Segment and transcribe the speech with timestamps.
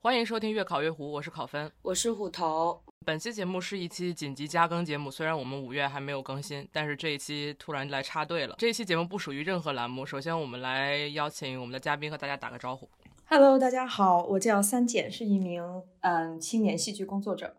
[0.00, 2.80] 欢迎收听越考越糊，我是考分，我是虎头。
[3.04, 8.54] 本期节目是一期紧急加更节目，虽然我们五月还没有更新，但是这一期突然来插队了。
[8.58, 10.06] 这一期节目不属于任何栏目。
[10.06, 12.88] 首先，我们来邀请我们的嘉宾和大家打个招呼。
[13.24, 17.56] Hello，大家好，我叫三简，是一名嗯青年戏剧工作者。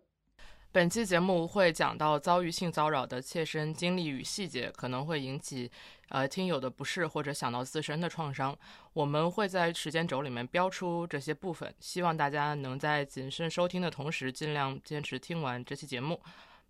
[0.72, 5.70] 本期节目会讲到遭遇性骚扰的切身经历与细节，可能会引起
[6.10, 8.58] 呃听友的不适或者想到自身的创伤。
[8.94, 16.22] 我们会在时间轴里面标出这些部分，希望大家能在谨慎收听的同时，尽量坚持听完这期节目。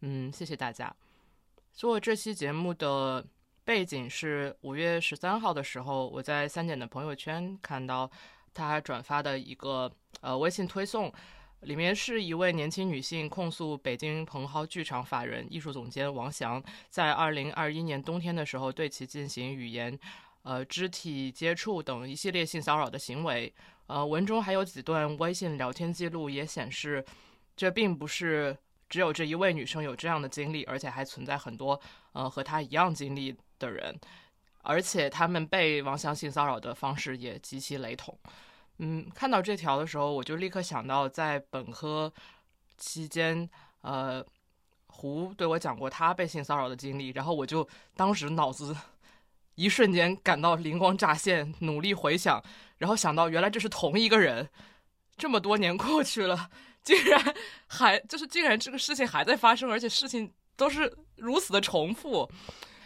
[0.02, 0.95] 嗯，谢谢大家。
[1.73, 3.26] 做这期节目的
[3.64, 8.09] 背景是五月十三号的时候，我在三姐的朋友圈看到
[8.53, 11.12] 他转发的一个呃微信推送。
[11.62, 19.98] 里面是一位年轻女性控诉北京蓬蒿剧场法人艺术总监王翔在二零二一年冬天的时候对其进行语言、
[20.44, 23.53] 呃肢体接触等一系列性骚扰的行为。
[23.88, 27.03] 呃，文中还有几段微信聊天记录，也显示
[27.58, 28.55] 这并不是
[28.88, 31.80] 只有这一位女生有这样的经历，而且还存在很多
[32.14, 34.00] 呃和她一样经历的人，
[34.62, 38.17] 而且他们被王翔性骚扰的方式也极其雷同。
[38.81, 42.11] 嗯，看到这条的时候，我就立刻想到在本科
[42.77, 43.49] 期间，
[43.81, 44.25] 呃，
[44.88, 48.73] 胡对我讲过他被性骚扰的经历，然后我就当时脑子
[49.55, 52.41] 一瞬间感到灵光乍现，努力回想，
[52.77, 54.47] 然后想到原来这是同一个人，
[55.17, 56.50] 这么多年过去了，
[56.81, 57.35] 竟然
[57.67, 62.31] 还就是竟然这个事情还在发生，而且事情都是如此的重复。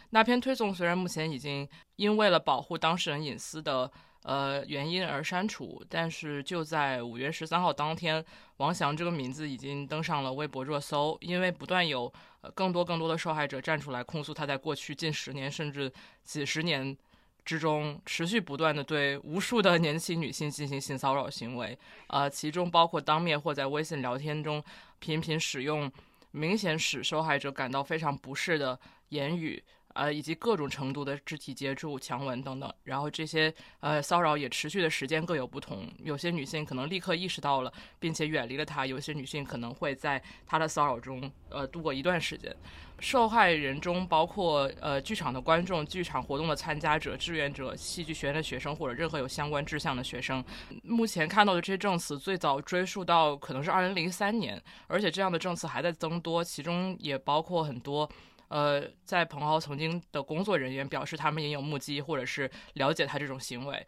[0.10, 3.92] 那篇推送虽然目前已经因为了保护当事人隐私的。
[4.24, 8.24] 呃，原因而删除，但是就在五月十三号当天，
[8.58, 15.92] 王翔这个名字已经登上了微博热搜，因为不断有呃更多更多的受害者站出来控诉他在过去近十年甚至
[16.24, 16.96] 几十年
[17.44, 24.64] 之中持续不断的对无数的年轻女性进行性骚扰行为，呃，其中包括当面或在微信聊天中
[25.00, 25.92] 频频使用
[26.32, 28.80] 明显使受害者感到非常不适的
[29.10, 29.62] 言语。
[29.94, 35.88] 呃，以及各种程度的肢体接触、强吻等等，然后这些呃骚扰也持续的时间各有不同。
[36.00, 42.56] 有些女性可能立刻意识到了，并且远离了他；有些女性可能会在他的骚扰中呃度过一段时间。
[43.00, 50.44] 受害人中包括呃剧场的观众、剧场活动的参加者、志愿者、戏剧学院的学生或者任何有相关志向的学生。
[50.84, 58.10] 目前看到的这些证词最早追溯到可能是二零零三年，而且这样的证词还在增多，其中也包括很多。
[58.54, 63.84] 呃，在蓬蒿曾经的工作人员表示，他们也有目击或者是了解他这种行为，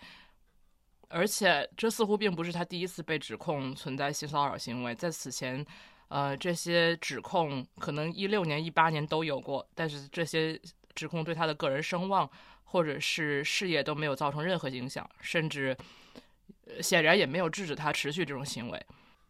[1.08, 4.96] 而且这似乎并不是他第一次被指控存在性骚扰行为。
[4.96, 5.64] 在此前，
[6.08, 10.60] 呃，这些指控可能一六年、一八年都有过，但是这些
[10.96, 12.28] 指控对他的个人声望
[12.64, 15.78] 或者是事业都没有造成任何影响，甚至
[16.82, 18.86] 显然也没有制止他持续这种行为。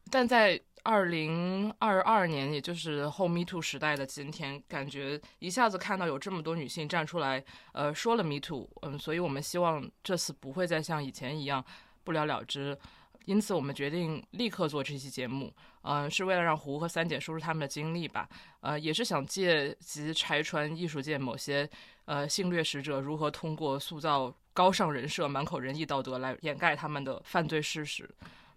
[0.10, 11.66] 但在二零二二年，也就是后 Me Too 时代的今天，感觉一下子看到有这么多女性站出来，呃，说了 Me Too，嗯，所以我们希望这次不会再像以前一样
[12.04, 12.78] 不了了之，
[13.26, 15.52] 因此我们决定立刻做这期节目，
[15.82, 18.30] 嗯，是为了让胡和三姐说出他们的经历吧，
[18.62, 21.68] 呃，也是想借机拆穿艺术界某些
[22.06, 28.08] 呃性掠食者如何通过塑造高尚人设、满口仁义道德来掩盖他们的犯罪事实。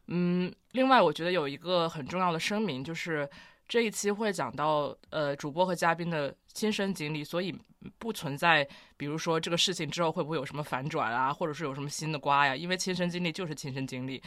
[0.08, 3.28] 嗯，另外我觉得有一个很重要的声明，就是
[3.68, 7.54] 这一期会讲到呃主播和嘉宾的亲身经历，所以
[7.98, 12.56] 不存在比如说这个事情之后会不会有什么反转啊，或者是有什么新的瓜呀？
[12.56, 14.22] 因为亲身经历就是亲身经历。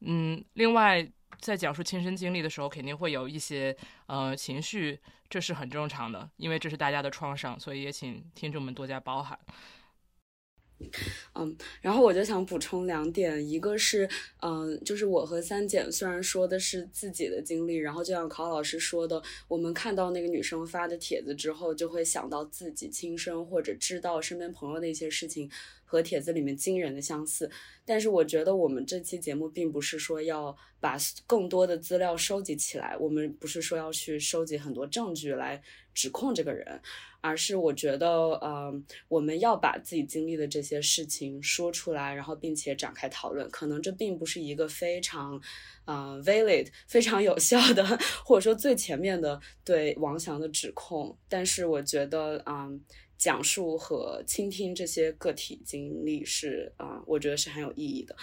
[0.00, 1.04] 嗯，另外
[1.40, 4.98] 在讲述亲身经历的时候，肯定会有一些呃情绪，
[5.28, 9.36] 这是很正常的，因为这是大家的创伤，所以也请听众们多加包涵。
[11.34, 14.08] 嗯，然后我就想补充两点，一个是，
[14.42, 25.50] 嗯，就是我和三姐虽然说的是自己的经历，然后就像考老师说的，我们看到那个女生发的帖子之后，就会想到自己亲身或者知道身边朋友的一些事情。
[25.88, 27.50] 和帖子里面惊人的相似，
[27.86, 35.60] 但是我觉得我们这期节目并不是说要把更多的资料收集起来，我们不是说要去收集很多证据来
[35.94, 36.78] 指控这个人，
[37.22, 38.70] 而是我觉得，呃，
[39.08, 43.48] 我们要把自己经历的这些事情说出来，然后并且展开讨论。
[43.50, 45.40] 可能这并不是一个非常，
[45.86, 47.82] 呃，valid 非常有效的，
[48.26, 52.78] 或者说最前面的对王翔的指控，但是我觉得，嗯。
[53.18, 58.16] 讲述和倾听这些个体经历是啊，我觉得是很有意义的。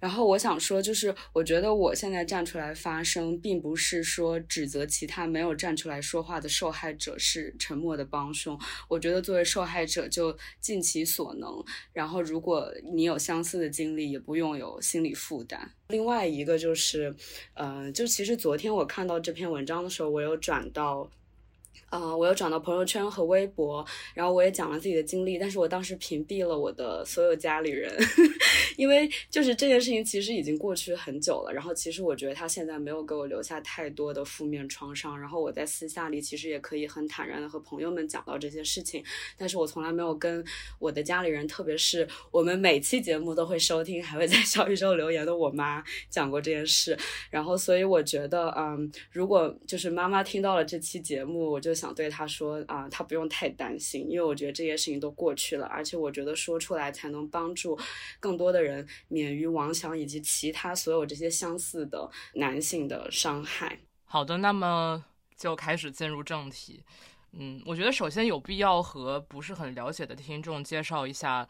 [0.00, 8.58] 然后我想说，就是我觉得我现在站出来发声，并不是说指责其他没有站出来说话的受害者是沉默的帮凶。
[8.88, 11.64] 我觉得作为受害者就尽其所能。
[11.92, 15.70] 然后，如果你有相似的经历，也不用有心理负担。
[15.90, 17.14] 另外一个就是，
[17.54, 21.08] 呃，就其实昨天我看到这篇文章的时候，我有转到。
[21.92, 23.84] 呃，我又转到朋友圈和微博，
[24.14, 27.94] 然后我也讲了自己的经历，但是我当时屏蔽了我的所有家里人，
[28.78, 31.52] 因为就是这件事情其实已经过去很久了。
[31.52, 35.20] 然后其实我觉得他现在没有给我留下太多的负面创伤。
[35.20, 39.04] 然后我在私下里其实也可以很坦然的和朋友们讲到这些事情，
[39.36, 40.42] 但是我从来没有跟
[40.78, 46.98] 我的家里人，特别是我们每期节目都会收听，还会在小宇宙留言的我妈讲过这件事。
[47.28, 51.74] 然后所以我觉得，嗯，如果就是妈妈听到了这期节目，我就。
[51.82, 57.76] 想对他说啊，他不用太担心，因为我觉得这些事情都过去了，而且我觉得说出来才能帮助
[58.20, 63.80] 更多的人免于王强以及其他所有这些相似的男性的伤害。
[64.04, 65.04] 好的，那么
[65.36, 66.84] 就开始进入正题。
[67.32, 71.48] 嗯，我觉得首先有必要和不是很了解的听众介绍一下。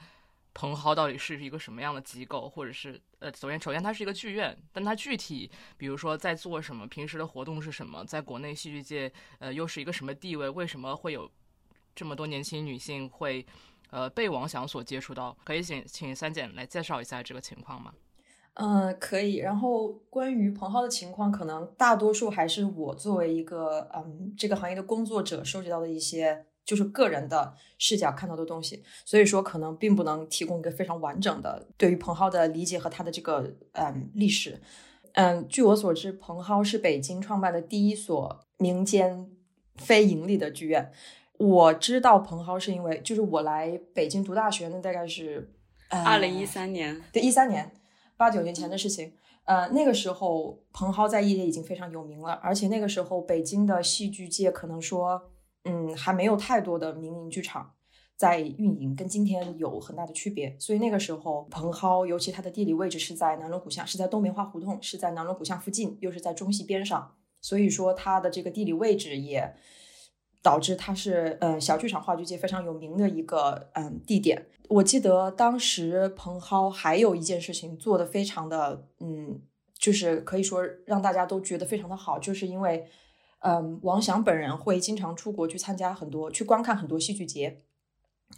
[0.54, 10.48] 蓬蒿到底是一个什么样的机构，或者是呃，首先首先它是一个剧院，但它具体比如说在做什么，平时的活动是什么，在国内戏剧界呃又是一个什么地位？
[10.48, 11.30] 为什么会有
[11.94, 13.46] 这么多年轻女性会
[13.90, 15.36] 呃被王翔所接触到？
[15.44, 17.94] 可以请请三简来介绍一下这个情况吗？
[18.54, 19.36] 嗯，可以。
[19.36, 26.44] 然后关于蓬蒿的情况，可能大多数还是我作为一个嗯这个行业的工作者收集到的一些。
[26.64, 34.60] 就是个人的视角看到的东西，所以说可能并不能提供一个非常完整的对于蓬蒿的理解和他的这个嗯历史。
[35.14, 39.28] 嗯，据我所知，蓬蒿是北京创办的第一所民间
[39.76, 40.92] 非盈利的剧院。
[41.38, 45.52] 我知道蓬蒿是因为就是我来北京读大学，那大概是
[45.88, 47.72] 二零一三年，对，一三年，
[48.16, 49.12] 八九年前的事情。
[49.44, 55.31] 呃，那个时候蓬蒿在业界已经非常有名了，而且那个时候北京的戏剧界可能说。
[55.64, 57.74] 嗯，还没有太多的民营剧场
[58.16, 60.56] 在运营，跟今天有很大的区别。
[60.58, 69.54] 所以那个时候，蓬蒿尤其它的地理位置是在南锣鼓巷，是在东棉花胡同，是在南锣鼓巷附近，又是在中戏边上，所以说它的这个地理位置也
[70.42, 74.46] 导致它是呃小剧场话剧界非常有名的一个嗯地点。
[74.68, 79.40] 我记得当时蓬蒿还有一件事情做的非常的嗯，
[79.78, 82.88] 就是可以说让大家都觉得非常的好，就是因为。
[83.44, 87.60] 嗯，王翔本人会经常出国去参加很多、去观看很多戏剧节，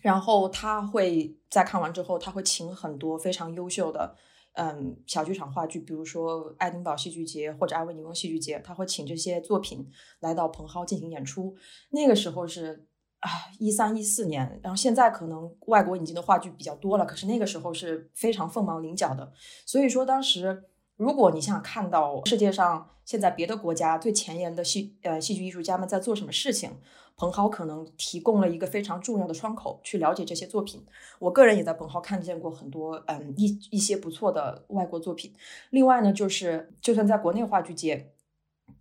[0.01, 4.17] 然后他会在看完之后，他会请很多非常优秀的
[4.55, 9.87] 嗯小剧场话剧，比如说爱丁堡戏剧节或者艾维尼翁戏剧节，他会请这些作品
[10.21, 11.55] 来到蓬蒿进行演出。
[11.91, 12.87] 那个时候是
[13.21, 13.29] 啊
[13.59, 19.35] 一三一四年，然后现在可能外国引进的话剧比较多了，可是那个时候是非常凤毛麟角的。
[19.67, 20.65] 所以说当时。
[20.97, 26.71] 如果你想看到世界上现在别的国家最前沿的戏呃戏剧艺术家们在做什么事情，
[27.17, 30.87] 彭浩可能提供了一个非常重要的窗口去了解这些作品。
[31.19, 35.33] 我个人也在彭浩看见过很多嗯一一些不错的外国作品。
[35.71, 38.13] 另外呢，就是就算在国内话剧界，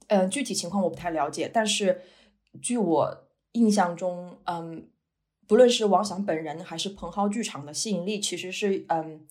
[0.08, 2.02] 嗯具体情况我不太了解，但是
[2.62, 4.88] 据我印象中，嗯
[5.48, 9.26] 不论是王响本人还是彭浩剧场的吸引力，其实是嗯。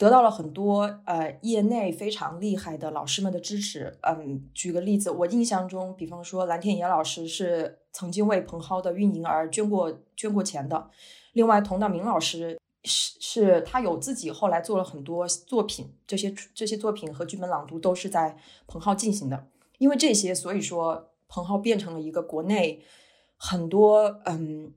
[0.00, 3.98] 得到了很多呃业内非常厉害的老师们的支持。
[4.00, 10.88] 嗯，举个例子，我印象中，比方说蓝天野老师是曾经为彭蒿的运营而捐过捐过钱的。
[11.34, 19.48] 另外，佟大明老师是是他有自己后来做了很多作品，这些这些作品和剧本朗读都是在彭蒿进行的。
[19.76, 22.82] 因为这些，所以说彭浩变成了一个国内
[23.36, 24.72] 很多嗯。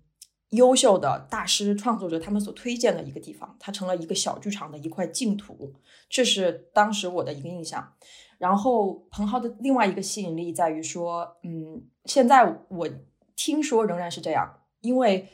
[0.53, 5.73] 优秀的大师创作者，他们所推荐的一个地方，它成了一个小剧场的一块净土，
[6.09, 7.93] 这是当时我的一个印象。
[8.37, 12.89] 然后彭浩的另外一个吸引力在于说，嗯，现在我
[13.35, 15.27] 听说仍然是这样，因为。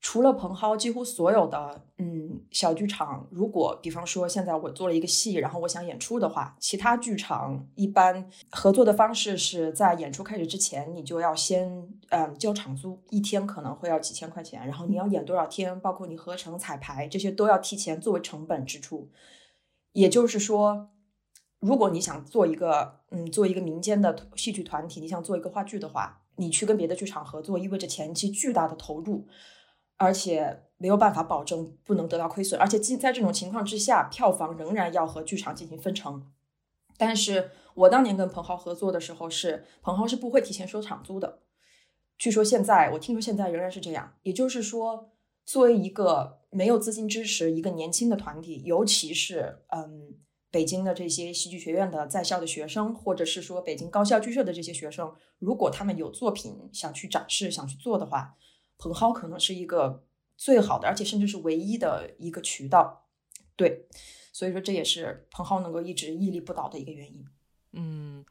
[0.00, 19.10] 除了蓬蒿，几乎所有的嗯小剧场，如果比方说现在我做了一个戏，然后我想演出的话，其他剧场一般合作的方式是在演出开始之前，你就要先嗯交场租，一天可能会要几千块钱，然后你要演多少天，包括你合成彩排这些都要提前作为成本支出。
[19.92, 20.90] 也就是说，
[21.58, 29.26] 如果你想做一个嗯做一个民间的戏剧团体，你想做一个话剧的话，你去跟别的剧场合作，意味着前期巨大的投入。
[29.96, 36.26] 而且没有办法保证不能得到亏损，而且在这种情况之下，票房仍然要和剧场进行分成。
[36.98, 41.40] 但是我当年跟彭浩合作的时候，是彭浩是不会提前收场租的。
[42.18, 44.14] 据说现在，我听说现在仍然是这样。
[44.22, 45.10] 也就是说，
[45.44, 50.14] 作为一个没有资金支持、一个年轻的团体，尤其是嗯
[50.50, 58.34] 北京的这些戏剧学院的在校的学生，或者是说北京高校剧社的这些学生，如果他们有作品想去展示、想去做的话，
[58.78, 60.04] 蓬蒿可能是一个
[60.36, 63.06] 最好的，而且甚至是唯一的一个渠道。
[63.56, 63.86] 对，
[64.32, 67.24] 所以说这也是蓬蒿能够一直屹立不倒的一个原因。
[67.72, 68.24] 嗯，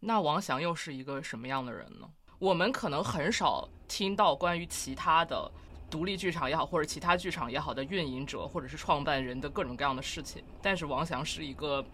[0.00, 2.10] 那王翔又是一个什么样的人呢？
[2.40, 5.50] 我们可能很少听到关于其他的
[5.88, 10.42] 独立剧场也好，或者其他剧场也好的运营者或者是创办人的各种各样的事情。
[10.60, 11.84] 但是王翔是一个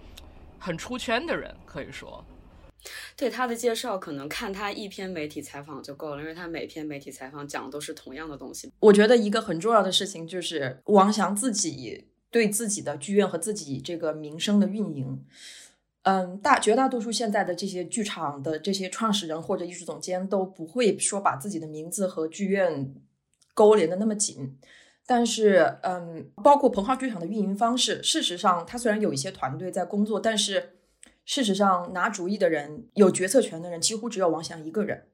[0.59, 2.25] 很出圈的人，可以说。
[3.17, 8.73] 对他的介绍，可能看他一篇媒体采访就够了，因为他每篇媒体采访讲的都是同样的东西。
[8.81, 15.25] 我觉得一个很重要的事情就是王翔自己对自己的剧院和自己这个名声的运营。
[16.03, 22.95] 嗯，大绝大多数现在的这些剧场的这些创始人或者艺术总监都不会说把自己的名字和剧院
[23.53, 24.57] 勾连的那么紧。
[25.07, 30.80] 但是，嗯，包括蓬蒿剧场的运营方式，事实上，他虽然有一些团队在工作，但是
[31.25, 35.09] 事实上拿主意的人、有决策权的人几乎只有王翔一个人。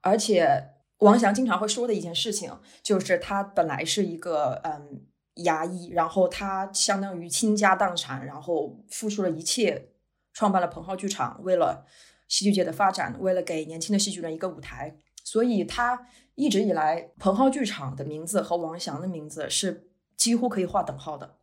[0.00, 9.88] 而且，王翔经常会说的一件事情就是，他本来是一个嗯牙医，然后他相当于倾家荡产，然后付出了一切。
[10.32, 11.84] 创办了彭浩剧场，为了
[12.28, 16.06] 戏剧界的发展，为了给年轻的戏剧人一个舞台，所以他
[16.36, 21.38] 一直以来，彭浩剧场的名字和王翔的名字是几乎可以划等号的。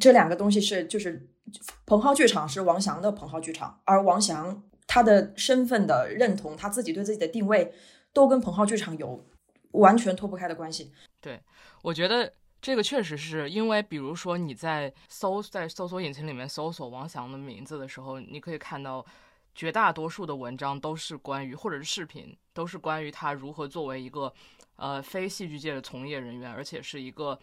[0.00, 1.29] 这两个东西是，就是
[1.86, 7.72] 彭浩剧场是王翔的彭浩剧场，而王翔他的身份的认同，他自己对自己的定位，
[8.12, 9.26] 都跟彭浩剧场有
[9.72, 10.92] 完全脱不开的关系。
[11.20, 11.40] 对，
[11.82, 12.32] 我觉得。
[12.62, 19.02] 这个确实是因为，比如说你在搜在搜索引擎里面搜索王翔的名字的时候，你可以看到
[19.54, 24.30] 绝大多数的文章都是关于，或者是视频都是关于他如何作为一个
[24.76, 27.38] 呃非戏剧界的从业人员，而且是一个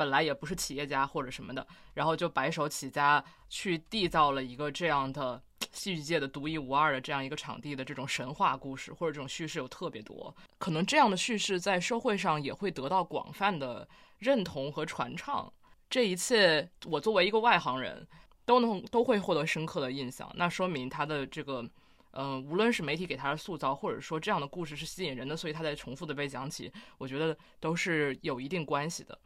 [0.00, 5.42] 本来也不是企业家或者什么的，然后就白手起家去缔造了一个这样的
[5.72, 13.86] 戏剧界的独一无二的这样一个场地的这种神话故事或者这种叙事有特别多，可能这样的叙事在社会上也会得到广泛的。
[14.20, 15.50] 认同和传唱，
[15.88, 18.06] 这一切我作为一个外行人，
[18.44, 20.30] 都能都会获得深刻的印象。
[20.34, 21.66] 那说明他的这个，
[22.10, 29.18] 嗯，无论是媒体给他的塑造，或者说这样的故事是吸引人的，所以他在重复的被讲起，我觉得都是有一定关系的。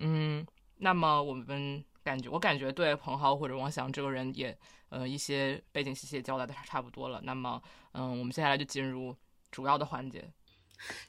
[0.00, 0.44] 嗯，
[0.78, 7.20] 那么我们感觉，我感觉对彭浩或者王翔这个人也，呃，一些背景信息也交代的差不多了。
[7.22, 9.14] 那么，嗯，我们接下来就进入
[9.50, 10.32] 主要的环节。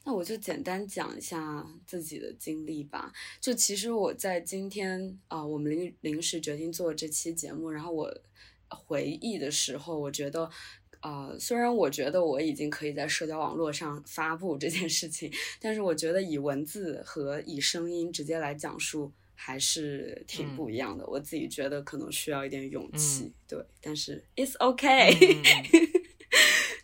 [0.03, 3.13] 那我就简单讲一下自己的经历吧。
[3.39, 8.13] 就其实我在今天啊，我们临临时决定做这期节目，然后我
[8.67, 10.51] 回忆的时候，我觉得，
[11.01, 21.05] 呃，虽然我觉得我已经可以在社交网络上发布这件事情，但是我觉得以文字和以声音直接来讲述还是挺不一样的。
[21.07, 26.00] 我自己觉得可能需要一点勇气，对，但是 it's okay。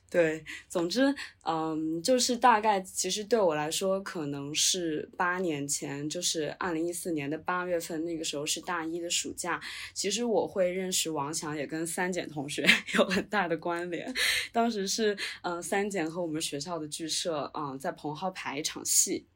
[0.10, 9.60] 对，总之，嗯，就是大概，其实对我来说，可能是八年前，就是二零一四年的八月份，那个时候是大一的暑假。
[9.94, 14.14] 其实我会认识王强，也跟三简同学 有很大的关联。
[14.54, 19.28] 当时是，嗯，三简和我们学校的剧社，嗯，在彭浩排一场戏。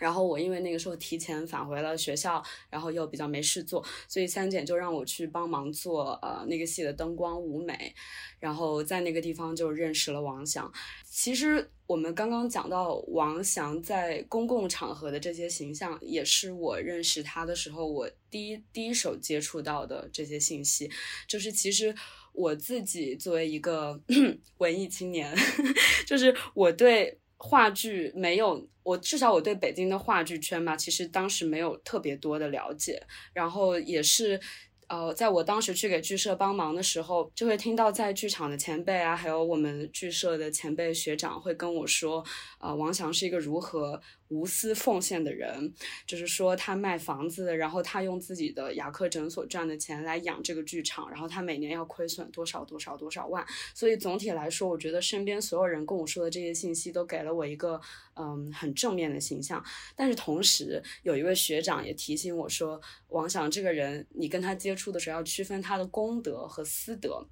[0.00, 7.94] 然后我因为那个时候提前返回了学校，然后又比较没事做，所以三姐就让我去帮忙做呃那个戏的灯光舞美，
[8.38, 10.72] 然后在那个地方就认识了王翔。
[11.08, 20.90] 其实我们刚刚讲到王翔在公共场合的这些形象，也是我认识他的时候我第一第一手接触到的这些信息。
[21.28, 21.94] 就是其实
[22.32, 24.00] 我自己作为一个
[24.58, 25.34] 文艺青年，
[26.06, 27.18] 就是我对。
[27.44, 33.02] 话剧没有，我至少我对北京的话剧圈吧，其实当时没有特别多的了解，
[33.34, 34.40] 然后也是。
[34.86, 42.22] 呃，在我当时去给剧社帮忙的时候，就会听到在剧场的前辈啊，还有我们剧社的前辈学长会跟我说，
[42.60, 45.72] 呃，王翔是一个如何无私奉献的人，
[46.06, 53.42] 就是说他卖房子，然后他用自己的牙科诊所赚的钱来养这个剧场，然后他每年要亏损多少多少多少万。
[53.74, 57.80] 所以总体来说，我觉得身边所有人跟我说的这些信息都给了我一个
[58.16, 59.64] 嗯很正面的形象。
[59.96, 62.78] 但是同时，有一位学长也提醒我说，
[63.08, 64.74] 王翔这个人，你跟他接。
[64.74, 67.24] 触的时候要区分他的功德和私德，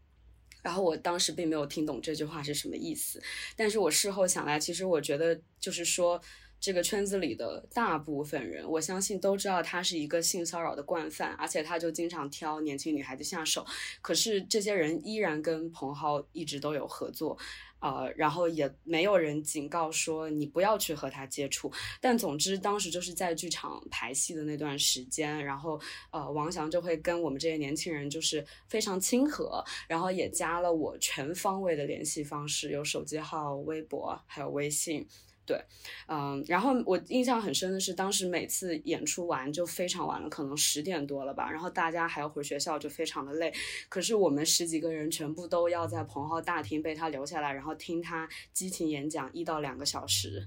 [0.63, 3.21] 然后我当时并没有听懂这句话是什么意思，
[3.57, 6.23] 但是我事后想来，其实我觉得就是说
[6.63, 13.67] 这个圈子里的大部分人，我相信都知道他是一个性骚扰的惯犯，而且他就经常挑年轻女孩子下手。
[14.01, 17.37] 可是这些人依然跟彭浩一直都有合作。
[17.81, 21.69] 呃，然后也没有人警告说你不要去和他接触。
[22.01, 25.81] 但总之，当时就是在剧场排戏的那段时间，然后
[26.13, 35.05] 呃，王翔就会跟我们这些年轻人就是非常亲和，然后也加了我全方位的联系方式，有手机号、微博，还有微信。
[35.45, 35.61] 对，
[36.07, 43.53] 嗯，然后我印象很深的是，当时每次演出完就非常晚了，可能十点多了吧，然后大家还要回学校，就非常的累。
[43.89, 50.47] 可是我们十几个人全部都要在彭浩大厅被他留下来，然后听他激情演讲一到两个小时。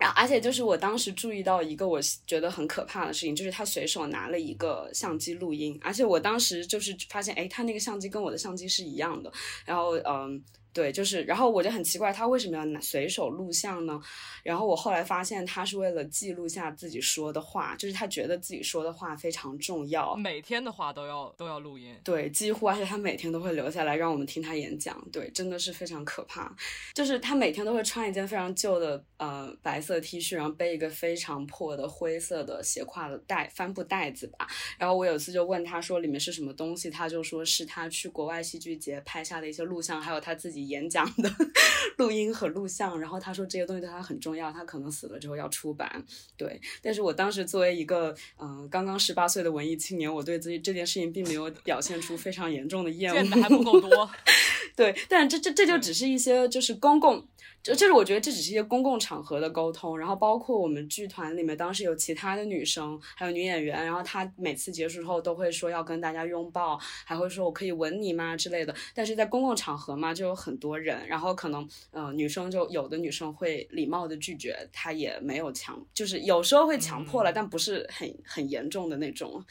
[0.00, 9.30] 然后，而且就是我当时注意到一个我觉得很可怕的事情，就是他随手拿了一个相机录音，而且我当时就是发现，哎，他那个相机跟我的相机是一样的。
[9.66, 10.42] 然后，嗯。
[10.74, 13.98] 对，就是，然后我就很奇怪，他为什么要拿随手录像呢？
[14.42, 21.96] 然后我后来发现，他是为了记录下自己说的话，就是他觉得自己说的话非常重要，每天的话都要都要录音。
[22.02, 25.00] 对，几乎，而且他每天都会留下来让我们听他演讲。
[25.12, 26.52] 对，真的是非常可怕。
[26.92, 34.44] 就是他每天都会穿一件非常旧的呃白色 T 恤，然后背一个非常破的灰色的斜挎的袋帆布袋子吧。
[34.76, 40.63] 然后我有次就问他说里面是什么东西，他就说是他去国外戏剧节拍下的一些录像，还有他自己。
[40.66, 41.30] 演讲的
[41.98, 46.04] 录音和录像，然后他说这些东西对他很重要，他可能死了之后要出版。
[46.36, 54.10] 对，但是我当时作为一个嗯刚刚十八岁的文艺青年，我对自己这件事情并没有表现出非常严重的厌恶，见的还不够多。
[54.76, 57.26] 对，但这这这就只是一些就是公共。
[57.62, 68.74] 就就是我觉得这只是一些公共场合的沟通，然后包括我们剧团里面当时有其他的女生，还有女演员，然后她每次结束之后都会说要跟大家拥抱，还会说我可以吻你吗之类的。
[68.94, 79.42] 但是在公共场合嘛，就有很多人，然后可能呃女生就有的女生会礼貌的拒绝，她也没有强，就是有时候会强迫了，但不是很很严重的那种。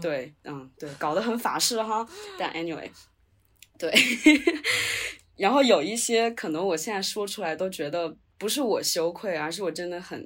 [0.00, 2.08] 对，嗯，对，搞得很法式哈。
[2.38, 2.88] 但 anyway，
[3.90, 3.92] 对。
[5.36, 10.24] 然后有一些可能我现在说出来都觉得不是我羞愧，而是我真的很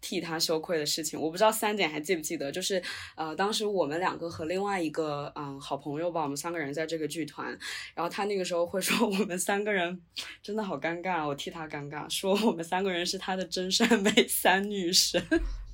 [0.00, 1.20] 替他羞愧的事情。
[1.20, 2.82] 我不知道三姐还记不记得，就是
[3.14, 7.56] 呃，当时我们两个和另外一个嗯好朋友吧，我们三个人在这个剧团，
[7.94, 10.00] 然后他那个时候会说我们三个人
[10.42, 15.22] 真的好尴尬，我替他尴尬，说我们三个人是他的真善美三女神，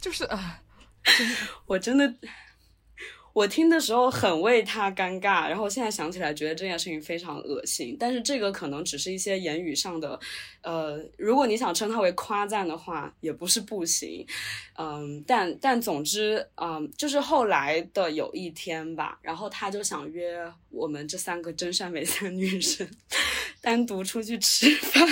[0.01, 0.61] 就是啊，
[1.67, 2.15] 我真的。
[3.33, 7.97] 我听的时候很为他尴尬，然后现在想起来觉得这件事情非常恶心。
[7.99, 10.19] 但是这个可能只是一些言语上的，
[10.63, 14.27] 呃，如果你想称它为夸赞的话，也不是不行。
[14.77, 20.39] 嗯，但但总之，嗯，就是后来的有一天吧，然后他就想约
[20.71, 22.87] 我们这三个真善美三 女生
[23.61, 25.09] 单独出去吃饭。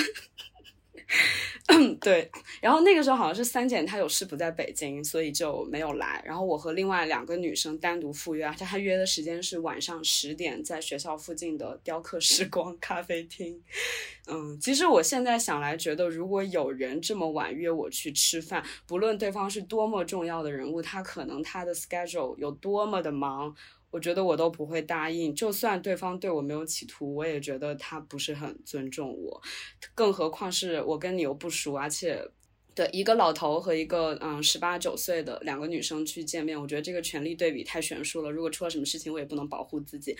[2.01, 6.23] 对，然后那个时候好像是三姐她有事不在北京，所以就没有来。
[6.25, 13.61] 然后我和另外两个女生单独赴约，而且她约的时间是晚上十点，在学校附近的雕刻时光咖啡厅。
[14.27, 23.55] 嗯，其实我现在想来，觉得如果有人这么晚约我去吃饭，不论对方是多么重要的人物，他可能他的 schedule 有多么的忙。
[23.91, 29.43] 我觉得我都不会答应，就算对方对我没有企图，我也觉得他不是很尊重我，
[29.95, 32.25] 更何况是我跟你又不熟，而且，
[32.73, 38.31] 对一个老头和一个嗯十八九岁的两个女生去见面，我觉得这个权力对比太悬殊了。
[38.31, 40.17] 如果出了什么事情，我也不能保护自己。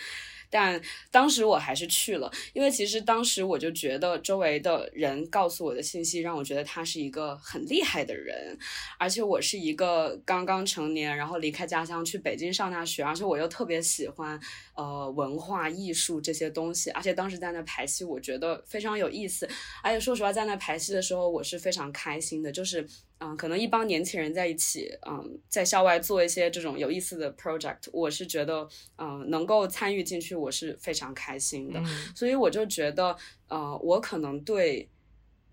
[0.51, 8.59] 但当时我还是去了，因为其实当时我就觉得周围的人告诉我的信息让我觉得他是一个很厉害的人，
[8.99, 14.39] 而且我是一个刚刚成年，然后离开家乡去北京上大学，而且我又特别喜欢
[14.75, 19.49] 呃文化艺术这些东西，而且当时在那排戏，我觉得非常有意思，
[19.83, 22.87] 而且说实话，在那排戏的时候，我是非常开心的，就是。
[23.23, 31.79] 嗯，可能一帮年轻人在一起，嗯，在校外做一些这种有意思的 project，我是觉得，嗯，能够参与进去，我是非常开心的。
[32.15, 33.15] 所以我就觉得，
[33.49, 34.89] 呃，我可能对，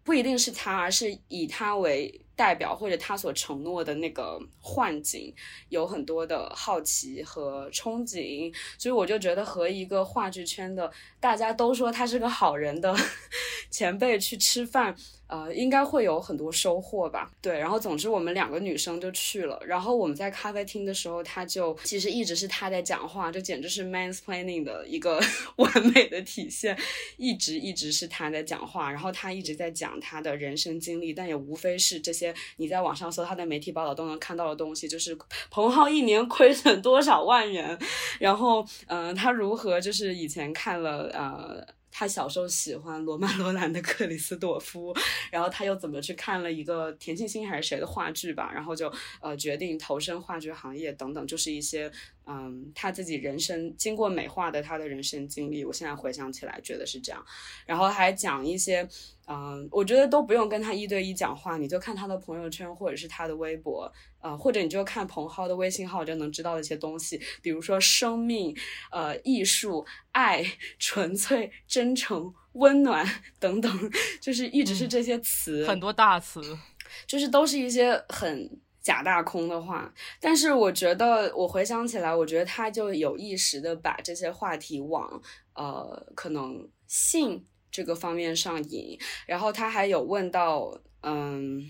[0.03, 5.33] 不一定是他，而是以他为代表，或者他所承诺的那个幻境，
[5.67, 8.53] 有很多的好奇和憧憬。
[8.77, 12.95] 所以我就觉得，和一个话剧圈的大家都说他是个好人的
[13.71, 14.95] 前辈去吃饭。
[15.27, 17.29] 呃，应该会有很多收获吧。
[17.41, 19.59] 对，然后总之我们两个女生就去了。
[19.65, 25.19] 然后我们在咖啡厅的时候，他就其实一直是他在讲话，这简直是 mansplaining 的一个
[25.57, 26.77] 完美的体现。
[27.17, 32.26] 一直一直是他在讲话，然后他一直在讲他的人生经历，但也无非是这些
[32.57, 35.17] 你在网上搜他的媒体报道都能看到的东西，就是
[35.49, 37.77] 彭浩一年亏损多少万元，
[38.19, 41.77] 然后嗯，他如何就是以前看了呃。
[41.89, 44.95] 他小时候喜欢罗曼·罗兰的克里斯朵夫，
[45.31, 51.91] 然后他又怎么去看了一个田沁鑫还是谁的话剧吧，然后就呃决定投身话剧行业等等，就是一些
[52.27, 55.63] 嗯他自己人生经过美化的他的人生经历。
[55.63, 57.25] 我现在回想起来觉得是这样，
[57.65, 58.87] 然后还讲一些。
[59.29, 68.55] 嗯，我觉得都不用跟他一对一讲话，你就看他的朋友圈或者是他的微博，呃，或者你就看彭浩的微信号就能知道一些东西，比如说生命、
[68.89, 70.45] 呃，艺术、爱、
[70.79, 73.05] 纯粹、真诚、温暖
[73.37, 76.57] 等等， 就是一直是这些词，很多大词，
[77.05, 78.49] 就是都是一些很
[78.87, 79.93] 假大空的话。
[80.19, 85.21] 但是我觉得，我回想起来，我觉得他就有意识的把这些话题往
[85.53, 87.45] 呃，可能性。
[87.69, 88.97] 这个方面上引，
[89.27, 90.73] 然后他还有问到，
[91.03, 91.61] 嗯，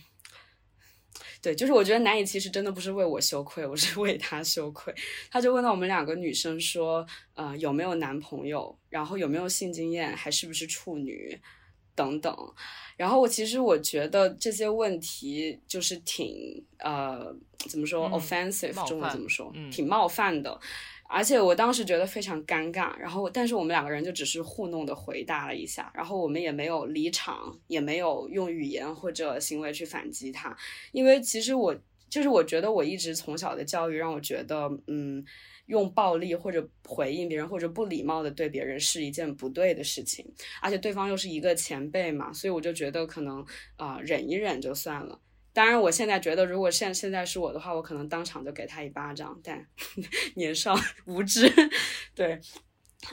[1.41, 4.93] 对，就是我觉得难以其实真的不是为我羞愧，我是为他羞愧。
[5.29, 11.37] 他就问到我们两个女生说，呃，有没有男朋友，然后有没有性经验，还是不是处女
[11.97, 12.33] 等等。
[12.95, 17.35] 然后我其实我觉得这些问题就是挺呃，
[17.67, 20.57] 怎么说，offensive，中文怎么说，挺冒犯的。
[21.09, 30.55] 而且我当时觉得非常尴尬，然后但是我们两个人就只是糊弄的回答了一下，然后我们也没有离场，也没有用语言或者行为去反击他，
[30.91, 31.73] 因为其实我
[32.09, 35.23] 就是我觉得我一直从小的教育让我觉得，嗯，
[35.67, 40.25] 用暴力或者回应别人或者不礼貌的对别人是一件不对的事情，
[40.61, 43.45] 而且对方又是一个前辈嘛，所以我就觉得可能
[43.77, 45.21] 啊忍一忍就算了。
[45.53, 49.39] 当然，我现在觉得，如果现现在是我的话，我可能当场就给他一巴掌。
[49.43, 49.65] 但
[50.35, 50.75] 年少
[51.05, 51.51] 无知，
[52.13, 52.39] 对。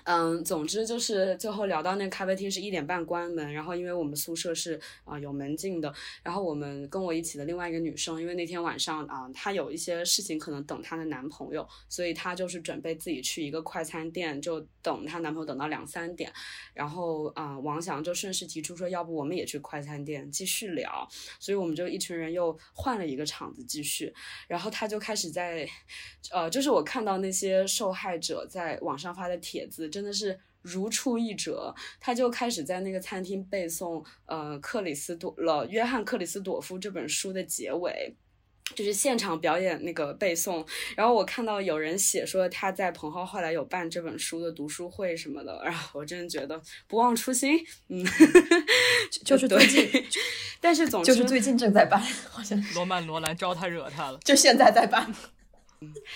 [0.03, 16.33] 嗯，总之就是最后聊到那咖啡厅是一点半关门，然后因为我们宿舍是啊有门禁的，然后我们跟我一起的另外一个女生，因为那天晚上啊她有一些事情可能等她的男朋友，所以她就是准备自己去一个快餐店，就等她男朋友等到两三点，
[16.75, 24.13] 然后啊王翔就顺势提出说，要不我们也去快餐店继续聊，所以我们就一群人又换了一个场子继续，
[24.49, 25.69] 然后他就开始在，
[26.33, 29.84] 呃就是我看到那些受害者在网上发的帖子。
[29.89, 38.15] 真的是如出一辙，他就开始在那个餐厅背诵，呃，克里斯朵了约翰克里斯朵夫这本书的结尾，
[38.75, 40.67] 就是现场表演那个背诵。
[40.97, 48.03] 然后我看到有人写说他在彭浩后来有办这本书的读书会什么的，然后我真的觉得不忘初心，嗯，
[49.25, 50.05] 就是最近，
[50.61, 55.15] 但是总就是最近正在办，好像罗曼罗兰招他惹他了，就现在在办。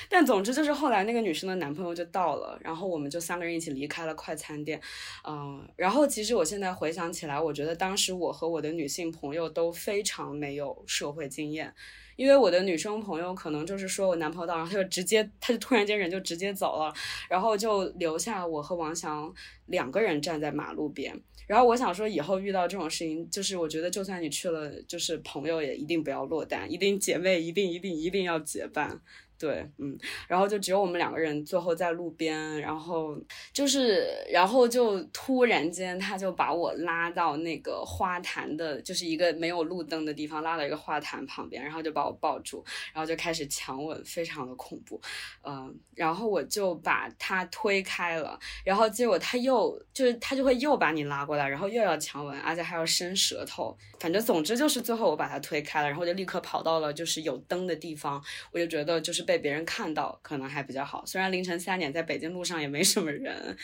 [0.09, 4.81] 但总之就是后来那个女生的男朋友就到了，然后我们就三个人一起离开了快餐店，
[5.27, 11.73] 嗯，然后其实我现在回想起来，我觉得当时我和我的女性朋友都非常没有社会经验，
[12.17, 16.93] 因为我的女生朋友可能就是说我男朋友到，然后他就直接，他就突然间人就直接走了，
[17.29, 19.33] 然后就留下我和王翔
[19.67, 29.01] 两个人站在马路边，然后我想说以后遇到这种事情，就是我觉得就算你去了，就是朋友也一定不要落单，一定姐妹一定一定一定要结伴。
[29.39, 29.97] 对，嗯，
[30.27, 33.17] 然后就只有我们两个人，最后在路边，然后
[33.53, 45.01] 就是，然后就突然间，他就把我拉到那个花坛的，就是一个没有路灯的地方，拉到一个花坛旁边，然后就把我抱住，然后就开始强吻，非常的恐怖，
[45.45, 58.21] 嗯，然后我就把他推开了，然后结果他又就是他就会又把你拉过来，然后又要强吻，而且还要伸舌头，反正总之就是最后我把他推开了，然后我就立刻跑到了就是有灯的地方，
[58.51, 59.28] 我就觉得就是。
[59.29, 63.55] 被别人看到可能还比较好，虽然凌晨三点在北京路上也没什么人。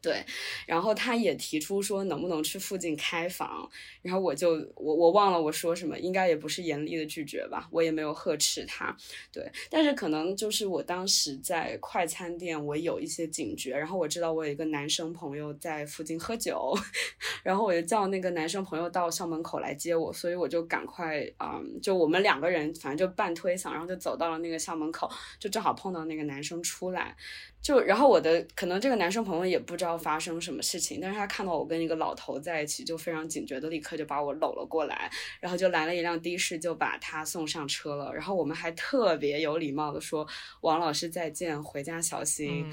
[0.00, 0.24] 对，
[0.66, 3.68] 然后他也提出说能不能去附近开房，
[4.02, 8.96] 然后我就我我忘了我说什么，应该也不是严厉的拒绝吧，我也没有呵斥他。
[9.32, 16.72] 对，但是可能就是我当时在快餐店，我有一些警觉，然后我知道我有一个男生朋友在附近喝酒，
[17.42, 27.16] 然后我就叫那个男生朋友到校门口来接我，所以我就赶快啊，就我们两个人反正就半推搡，然后就走到了那个校门口，就正好碰到那个男生出来。
[27.60, 38.12] 就然后我的可能这个男生朋友也不知道发生什么事情，但是他看到我跟一个老头在一起，就非常警觉的立刻就把我搂了过来，然后就来了一辆的士，就把他送上车了。
[38.14, 40.26] 然后我们还特别有礼貌的说
[40.62, 42.64] ：“王老师再见，回家小心。”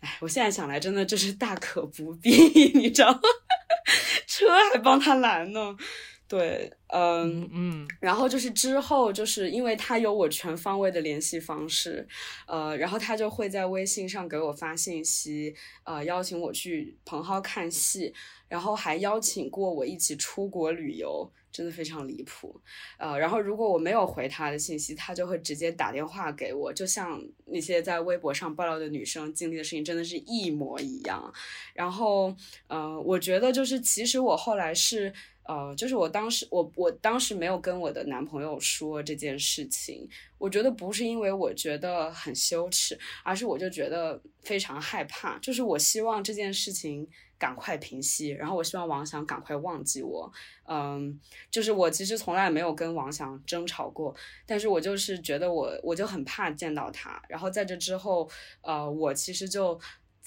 [0.00, 2.30] 哎，我现在想来真的就是大可不必，
[2.76, 3.20] 你知道吗？
[4.26, 5.76] 车还帮他拦呢。
[6.30, 12.06] 对，嗯嗯，然后就是之后，就是因为他有我全方位的联系方式，
[12.46, 18.14] 呃，然后他就会在微信上给我发信息，呃，邀请我去蓬蒿看戏，
[18.46, 22.60] 然后还邀请过我一起出国旅游，真的非常离谱。
[22.96, 31.34] 呃，然后如果我没有回他的信息，他就会直接打电话给我，就像那些在微博上爆料的女生经历的事情，真的是一模一样。
[31.74, 32.32] 然后，
[32.68, 35.12] 呃，我觉得就是其实我后来是。
[35.50, 40.08] 呃，就是我当时，我我当时没有跟我的男朋友说这件事情。
[40.38, 45.36] 我觉得不是因为我觉得很羞耻，而是我就觉得非常害怕。
[45.40, 47.04] 就是我希望这件事情
[47.36, 50.32] 赶快平息，然后我希望王翔赶快忘记我。
[50.68, 51.18] 嗯，
[51.50, 54.14] 就是我其实从来没有跟王翔争吵过，
[54.46, 57.20] 但是我就是觉得我我就很怕见到他。
[57.28, 58.30] 然后在这之后，
[58.62, 59.80] 呃，我其实就。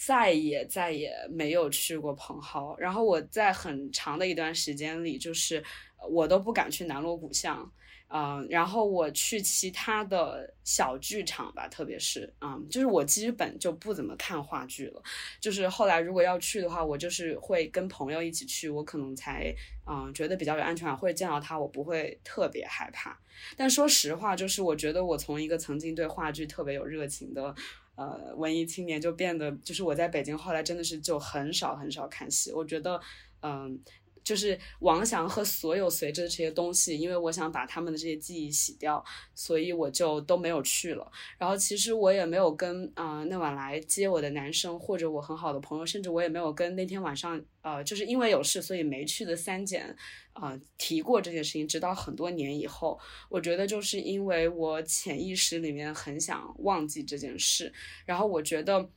[0.06, 5.64] 再也再也没有去过蓬蒿，然后我在很长的一段时间里，就是
[6.10, 7.72] 我都不敢去南锣鼓巷，
[8.10, 15.02] 嗯，然后我去其他的小剧场吧，特别是，嗯，就是我基本就不怎么看话剧了，
[15.40, 19.56] 就是后来如果要去的话，我就是会跟朋友一起去，我可能才，
[19.90, 23.18] 嗯，觉得比较有安全感，会见到他我不会特别害怕。
[23.56, 27.56] 但说实话，就是我觉得我从一个曾经对话剧特别有热情的。
[27.96, 32.52] 呃，文艺青年就变得，就是我在北京后来真的是就很少很少看戏。
[32.52, 33.00] 我觉得，
[33.42, 33.80] 嗯，
[34.24, 39.04] 就是王翔和所有随着这些东西，因为我想把他们的这些记忆洗掉，
[39.36, 41.12] 所以我就都没有去了。
[41.38, 49.96] 然后其实我也没有跟啊那晚来接我的男生，或者我很好的朋友，甚至我也没有跟那天晚上呃就是因为有事所以没去的三减。
[50.34, 57.72] 啊，提过这件事情，直到很多年以后，我觉得就是因为我潜意识里面很想忘记这件事，
[58.04, 58.90] 然后我觉得，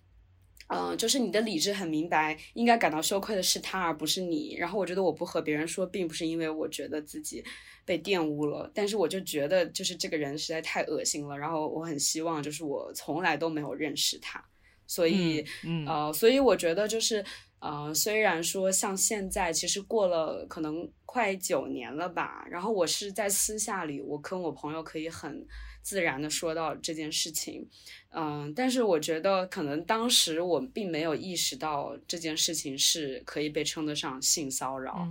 [0.69, 4.55] 嗯，就是你的理智很明白，应该感到羞愧的是他，而不是你。
[4.57, 7.45] 然后我觉得我不和别人说，并不是因为我觉得自己
[7.85, 14.45] 被玷污了，但是我就觉得就是这个人实在太恶心了，然后我很希望就是我从来都没有认识他，
[14.87, 15.45] 所以，
[15.87, 17.25] 呃，所以我觉得就是。
[17.59, 25.45] 呃，虽然说像现在，其实过了可能快九年了吧，然后我是在私下里，我跟我朋友可以很
[25.87, 27.65] 自然的说到这件事情，
[28.11, 35.09] 嗯，但是我觉得可能当时我并没有意识到这件事情是可以被称得上性骚扰。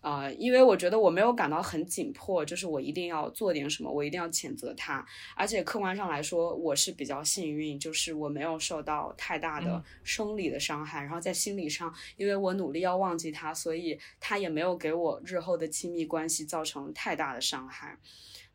[0.00, 5.04] 啊，因为我觉得我没有感到很紧迫，就是我一定要做点什么，我一定要谴责他。
[5.36, 11.02] 而且客观上来说，我是比较幸运，就是我没有受到太大的生理的伤害。
[11.02, 17.98] 然后在心理上，因为我努力要忘记他，所以他也没有给我日后的亲密关系造成太大的伤害。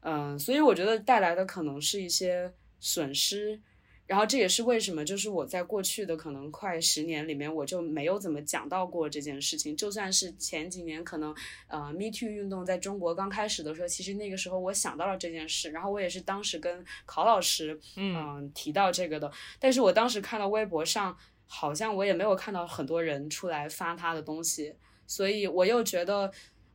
[0.02, 3.60] 嗯，所以我觉得带来的可能是一些损失。
[4.08, 9.78] 然后这也是为什么，就是我在过去的可能快十年里面，我就没有怎么讲到过这件事情。
[9.78, 11.32] 就算是前几年，可能
[11.68, 19.32] 呃，Me Too 运动在中国刚开始的时候，其实那个时候我想到了这件事，然后我也是当时跟考老师嗯提到这个的。
[19.60, 24.74] 但是我当时看到微博上，好像我也没有看到很多人出来发他的东西，
[25.06, 26.32] 所以我又觉得。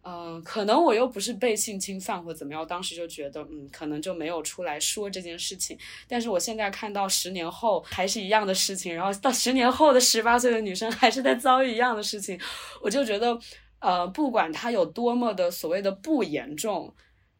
[0.06, 5.78] 嗯，可能我又不是被性侵犯或怎么样，当时就觉得，嗯，可能就没有出来说这件事情。
[6.06, 12.38] 但是我现在看到十年后还是一样的事情，然后到十年后的十八岁的女生还是在遭遇一样的事情，
[12.82, 13.38] 我就觉得，
[13.78, 16.94] 呃，不管它有多么的所谓的不严重，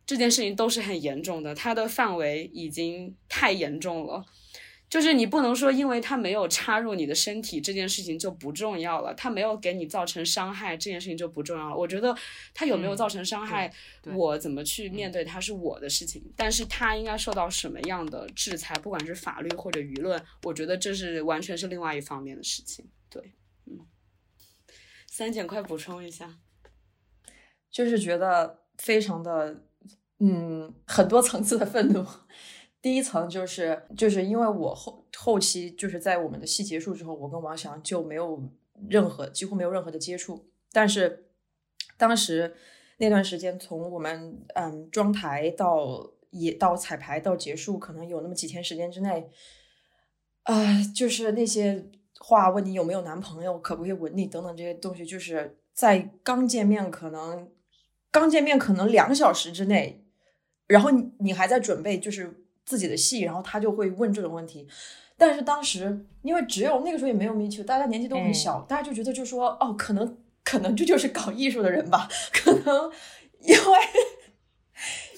[0.06, 4.24] 这件事情都是很严重的，它的范围已经太严重了。
[4.94, 9.12] 就是你不能说，因为他没有插入你的身体，这件事情就不重要了。
[9.14, 11.76] 他没有给你造成伤害，这件事情就不重要了。
[11.76, 12.16] 我觉得
[12.54, 13.68] 他有没有造成伤害，
[14.14, 16.22] 我怎么去面对他是我的事情。
[16.36, 22.88] 但是他应该受到什么样的制裁，不管是法律或者舆论，我觉得这是完全是另外一方面的事情。
[23.10, 23.34] 对，
[23.66, 23.80] 嗯，
[25.08, 26.38] 三姐快补充一下，
[27.68, 29.64] 就是觉得非常的，
[30.20, 32.06] 嗯，很多层次的愤怒。
[32.84, 38.46] 第一层就是就是因为我后后期就是在我们的戏结束之后，我跟王翔就没有
[38.90, 40.50] 任何几乎没有任何的接触。
[40.70, 41.30] 但是
[41.96, 42.54] 当时
[42.98, 49.30] 那段时间，从我们嗯装台到也到彩排到结束，可能有那么几天时间之内，
[50.42, 51.86] 啊，就是那些
[52.18, 57.50] 话问你有没有男朋友，可不可以吻你等等这些东西，就是在刚见面可能
[58.10, 60.04] 刚见面可能两小时之内，
[60.66, 62.43] 然后你你还在准备就是。
[62.64, 64.66] 自己的戏，然后他就会问这种问题，
[65.16, 72.90] 但是当时因为只有那个时候也没有 Me Too，大家年纪都很小，大家就觉得就说哦，可能可能这就是搞艺术的人吧，可能
[73.40, 73.78] 因为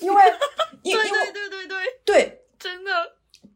[0.00, 0.22] 因为
[0.82, 2.90] 对对对对对对，真的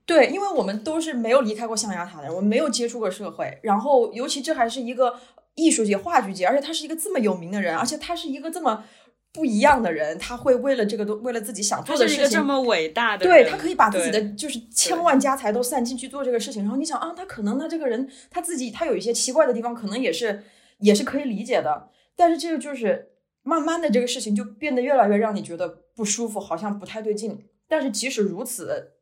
[0.06, 5.18] 对，因为我们都是没有离开过象牙塔的人，我们没有接触过社会，然后尤其这还是一个
[5.56, 8.84] 艺术界、话剧界，而且他是一个这么有名的人，而且他是一个这么。
[9.32, 16.62] 不一样的人，他会为了这个都为了自己想做的事情，这么伟大的，对他可以把自己的就是千万家财都散尽去做这个事情。
[16.62, 20.42] 然后你想啊，他可能他这个人他自己他有一些奇怪的地方，可能也是
[20.78, 21.90] 也是可以理解的。
[22.16, 23.12] 但是这个就是
[23.42, 27.46] 慢慢的这个事情就变得越来越让你觉得不舒服，好像不太对劲。
[27.68, 28.94] 但是即使如此，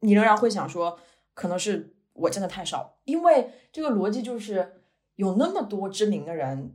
[0.00, 1.00] 你仍然会想说，
[1.34, 4.74] 可能是我真的太少，因为这个逻辑就是
[5.16, 6.72] 有那么多知名的人，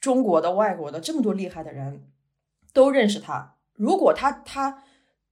[0.00, 2.02] 中国的、外国的，这么多厉害的人
[2.72, 3.56] 都认识他。
[3.74, 4.84] 如果他他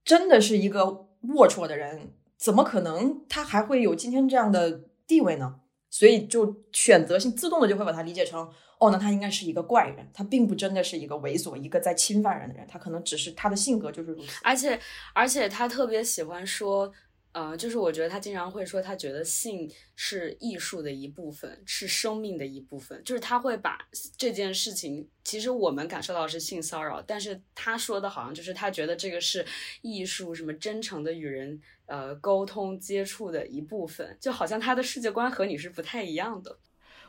[0.05, 5.61] 真的是一个龌龊的人，怎么可能他还会有今天这样的地位呢？
[5.91, 8.41] 所以就选择性自动的就会把他理解成，
[8.79, 14.41] 哦，那他应该是一个怪人，他并不真的是一个猥琐、一个在侵犯人的人，他可能只是他的性格就是如此。
[14.43, 14.79] 而且，
[15.15, 16.93] 而且他特别喜欢说。
[17.37, 23.05] 呃，就是我觉得他经常会说，他觉得性是艺术的一部分，是生命的一部分。
[23.05, 23.79] 就是他会把
[24.17, 29.45] 这件事情，其实我们感受到是性骚扰，但是他说的好像就是他觉得这个是
[29.83, 36.59] 艺术，什么真诚的与人呃沟通接触的一部分，就好像他的世界观和你是不太一样的。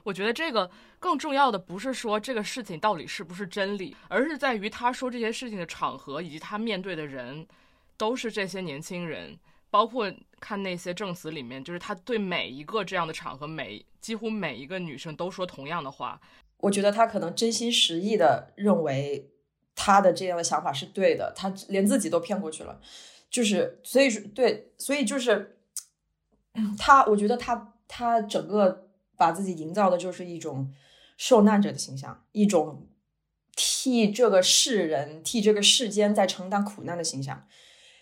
[0.04, 7.48] 我觉得这个更重要的不是说这个事情到底是不是真理，而是在于他说这些事情的场合以及他面对的人
[7.96, 9.40] 都是这些年轻人。
[9.78, 16.20] 包括看那些证词里面，就是他对每一个这样的场合，每几乎每一个女生都说同样的话。
[16.58, 19.30] 我觉得他可能真心实意的认为
[19.76, 22.82] 他的这样的想法是对的，他连自己都骗过去了。
[23.30, 25.60] 就是所以说，对，所以就是
[26.80, 30.74] 他，我觉得他他整个把自己营造的就是一种
[31.18, 32.88] 受难者的形象，一种
[33.56, 37.48] 替这个世人、替这个世间在承担苦难的形象，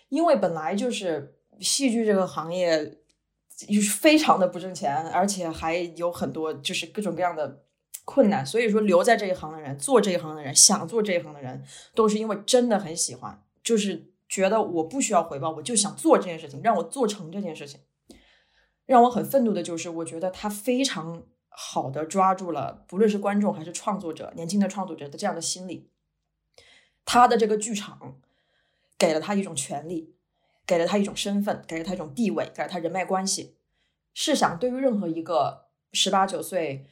[0.07, 1.33] 因为本来就是。
[1.59, 2.97] 戏剧这个行业
[3.55, 7.63] 就是非常的不挣钱，而且还有很多就是各种各样的
[8.03, 8.45] 困难。
[8.45, 11.63] 所以说，留在这一行的人，做这一行的人，想做这一行的人，
[11.93, 17.79] 都是因为真的很喜欢，就是觉得我不需要回报，我就想做这件事情，让我做成这件事情。
[18.85, 25.89] 让我很愤怒的就是，我觉得他非常好的抓住了，不论是观众还是创作者，年轻的创作者的这样的心理。
[27.05, 28.19] 他的这个剧场
[28.97, 30.14] 给了他一种权利。
[30.65, 33.57] 给了他一种身份，给了他一种地位，给了他人脉关系。
[34.13, 36.87] 试想，对于任何一个十八九岁，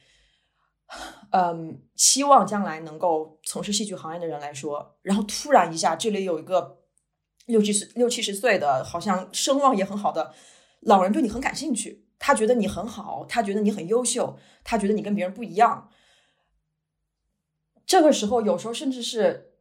[1.30, 6.82] 嗯，希望将来能够从事戏剧行业的人来说，然后突然一下，这里有一个
[7.46, 10.34] 六七十六七十岁的，好像声望也很好的
[10.80, 15.90] 老人对你很感兴趣，他觉得你很好，他觉得你很优秀，他觉得你跟别人不一样。
[17.86, 19.54] 这个时候，有时候甚至是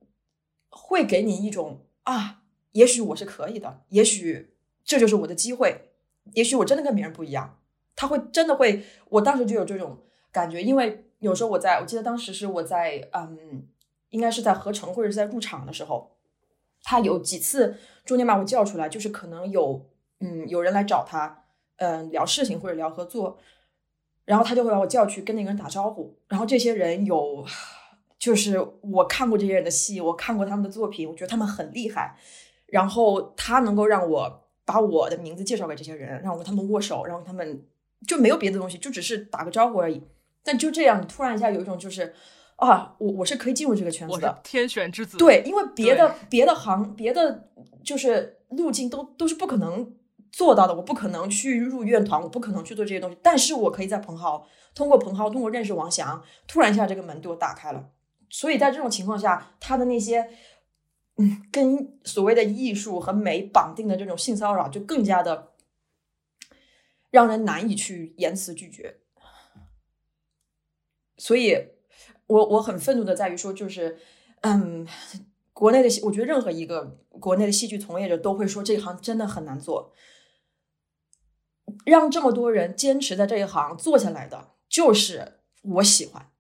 [0.70, 2.43] 会给你一种啊。
[2.74, 5.90] 也许我是可以的，也许这就是我的机会，
[6.34, 7.58] 也许我真的跟别人不一样。
[7.96, 10.00] 他会真的会，我当时就有这种
[10.32, 13.68] 感觉，因为有时候我在我记得当时是我在嗯，
[14.10, 16.18] 应该是在合成或者是在入场的时候，
[16.82, 21.46] 他有几次中间把我叫出来，就是可能有嗯有人来找他
[21.78, 23.38] 嗯聊事情或者聊合作，
[24.26, 27.46] 然后他就会把我叫去跟那个人打招呼，然后这些人有
[28.18, 32.18] 就是我看过这些人的戏，我看过他们的作品，我觉得他们很厉害。
[32.74, 37.64] 然后他能够让我把我的名字介绍给这些人，让我跟他们握手，然后他们
[38.08, 40.02] 就没有别的东西，就只是打个招呼而已。
[40.44, 42.16] 但就这样，你突然一下有一种就是
[42.56, 45.20] 啊，我我是可以进入这个圈子的，天选之子。
[45.20, 47.48] 对，因为别的别的行别的
[47.84, 49.94] 就是路径都都是不可能
[50.32, 53.18] 做到的，我不可能去入院团，我不可能去做这些东西。
[53.22, 57.92] 但是我可以在彭浩通过彭浩通过认识王翔，突然一下这个门对我打开了。
[58.32, 60.28] 所以在这种情况下，他的那些。
[61.18, 65.54] 嗯，跟所谓的艺术和美绑定的这种性骚扰，就更加的
[67.12, 68.98] 让人难以去言辞拒绝。
[71.18, 71.56] 所以，
[72.26, 74.00] 我我很愤怒的在于说，就是，
[74.42, 74.88] 嗯，
[75.54, 79.94] 国内的戏，我觉得任何一个国内的戏剧从业者都会说，这一行真的很难做。
[81.86, 86.32] 让这么多人坚持在这一行做下来的，就是我喜欢。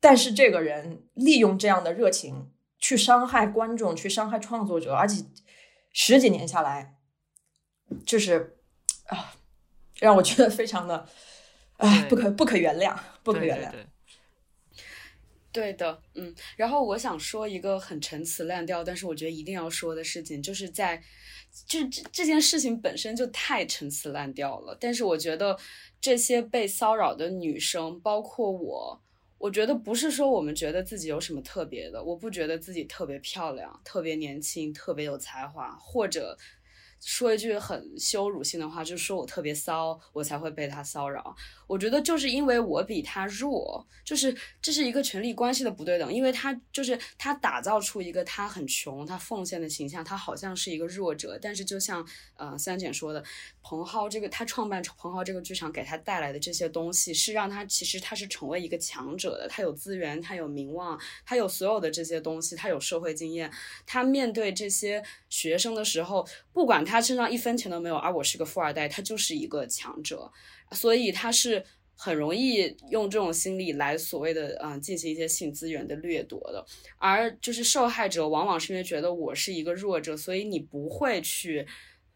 [0.00, 2.50] 但是，这个人利用这样的热情。
[2.86, 5.24] 去伤害观众，去伤害创作者，而且
[5.92, 6.94] 十几年下来，
[8.06, 8.60] 就是
[9.06, 9.34] 啊，
[9.98, 11.04] 让我觉得非常的
[11.78, 13.72] 啊，不可不可原谅，不可原谅。
[15.50, 16.32] 对的，嗯。
[16.54, 21.02] 然后我想说一个很陈词滥调，但是我觉得一定要说的事情，就是在
[21.66, 24.78] 就是这这件事情本身就太陈词滥调了。
[24.80, 25.58] 但是我觉得
[26.00, 29.02] 这些被骚扰的女生，包括我。
[29.38, 36.36] 我觉得不是说我们觉得自己有什么特别的，我不觉得自己特别漂亮、特别年轻、特别有才华，或者
[37.00, 41.36] 说一句很羞辱性的话，就是说我特别骚，我才会被他骚扰。
[41.66, 51.38] 我觉得就是因为我比他弱，就是这是一个权力关系的不对等，因为他就是他打造出一个他很穷、他奉献的形象，他好像是一个弱者。
[51.42, 53.22] 但是就像呃三姐说的，
[53.62, 59.48] 彭浩这个他创办彭浩这个剧场给他带来的这些东西，是让他其实他是成为一个强者的。
[59.48, 63.50] 他有资源，他有名望，他有所有的这些东西，他有社会经验。
[63.84, 70.30] 他面对这些学生的时候，不管他身上一分钱都没有，而我是个富二代，他就是一个强者。
[70.72, 71.64] 所以他是
[71.94, 76.64] 很容易用这种心理来所谓的嗯进行一些性资源的掠夺的，
[76.98, 81.66] 而就是受害者往往是因为觉得我是一个弱者，所以你不会去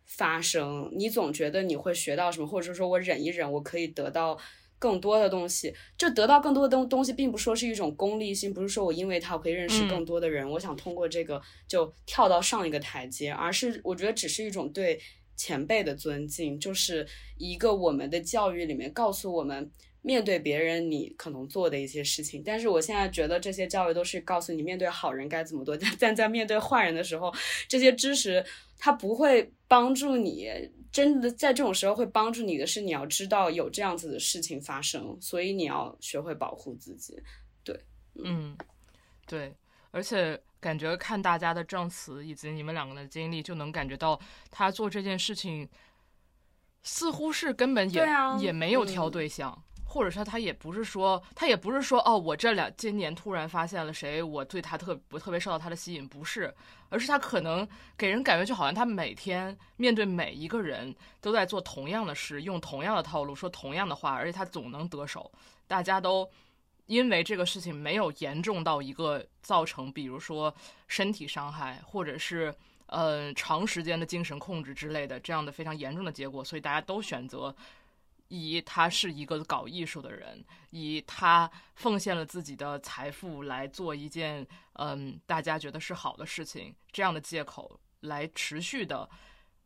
[0.05, 4.39] 发声，你总觉得你会学到什么，或者说我忍一忍，我可以得到
[4.79, 5.73] 更多的东西。
[5.97, 15.01] 这得到更多的东东西，并不说是一种功利性，不是说我因为他我可以认识更多的人，我想通过这个就跳到上一个台阶，而是我觉得只是一种对。
[15.41, 17.07] 前辈的尊敬，就是
[17.39, 19.71] 一个我们的教育里面告诉我们，
[20.03, 22.43] 面对别人你可能做的一些事情。
[22.45, 27.33] 但是我现在觉得这些教育都是告诉你面对好人该怎么做， 但在面对坏人的时候，
[27.67, 28.45] 这些知识
[28.79, 30.47] 它不会帮助你。
[30.93, 37.17] 真的在这种时候会帮助你的是，你要知道有这样子的事情发生，所以你要学会保护自己。
[37.65, 37.81] 对，
[38.23, 38.55] 嗯，
[39.27, 39.55] 对，
[39.91, 40.39] 而且。
[40.61, 45.67] 感觉看大家的证词以及你们两个的经历，就能感觉到他做这件事情，
[46.83, 48.07] 似乎是根本也
[48.39, 56.55] 也没有挑对象，或者说他也不是说他也不是说哦，我这两今年突然发现了谁，我对他特不特别受到他的吸引，不是，
[56.91, 65.33] 而是他可能给人感觉就好像他每天面对每一个人都在做同样的事，用同样的套路说同样的话，而且他总能得手，
[65.67, 66.31] 大家都。
[66.91, 70.53] 因为这个事情没有严重到一个造成，比如说
[70.89, 72.53] 身体伤害，或者是
[72.87, 77.55] 呃长时间的精神控制之类的这样的非常严重的结果，所以大家都选择
[78.27, 89.09] 以他是一个搞艺术的人，以他奉献了自己的财富来做一件嗯大家觉得是好的事情这样的借口来持续的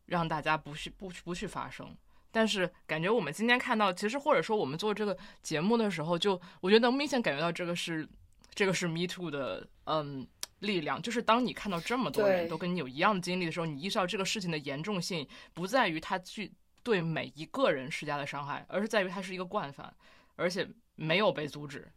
[0.05, 1.97] 让大家不去不不去发生。
[2.35, 8.05] 但是感觉我们今天看到，其实或者说我们做这个节目的时候，就我觉得能明显感觉到这个是，
[8.53, 10.27] 这个是 Me Too 的嗯
[10.59, 11.01] 力量。
[11.01, 16.51] 就是当你看到这么多人都跟你有一样的经历的时候，你意识到这个事情的严重性不在于他去
[16.83, 19.95] 对每一个人施加的伤害，而是在于他是一个惯犯，
[20.35, 21.87] 而且没有被阻止。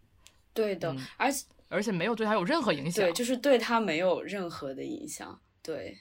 [0.54, 3.04] 对的，而且而且没有对他有任何影响。
[3.04, 5.40] 对，就是对他没有任何的影响。
[5.60, 5.98] 对。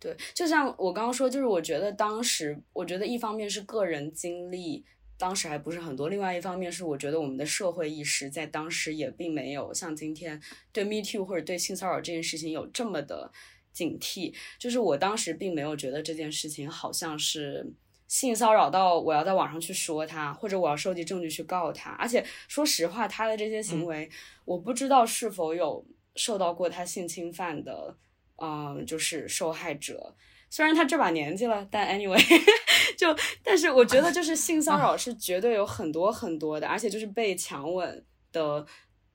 [0.00, 4.84] 对，就像我刚刚说，就是我觉得当时，我觉得一方面是个人经历，
[5.16, 10.40] 当时还不是很多；，另外一方面是我觉得我们的社会意识在当时也并没有像今天
[10.72, 13.30] 对 Me Too 或者对性骚扰这件事情有这么的
[13.72, 14.34] 警惕。
[14.58, 17.72] 就是我当时并没有觉得这件事情好像是
[18.06, 21.90] 性骚扰到我要在网上去说他，或者我要收集证据去告他。
[21.92, 24.08] 而且说实话，他的这些行为，
[24.44, 27.96] 我不知道是否有受到过他性侵犯的。
[28.40, 30.14] 嗯，就是受害者，
[30.48, 32.16] 虽然他这把年纪了，但 anyway，
[32.96, 33.08] 就
[33.42, 38.64] 但是我觉得就是性骚扰是绝对有很多很多的，而且就是被强吻的，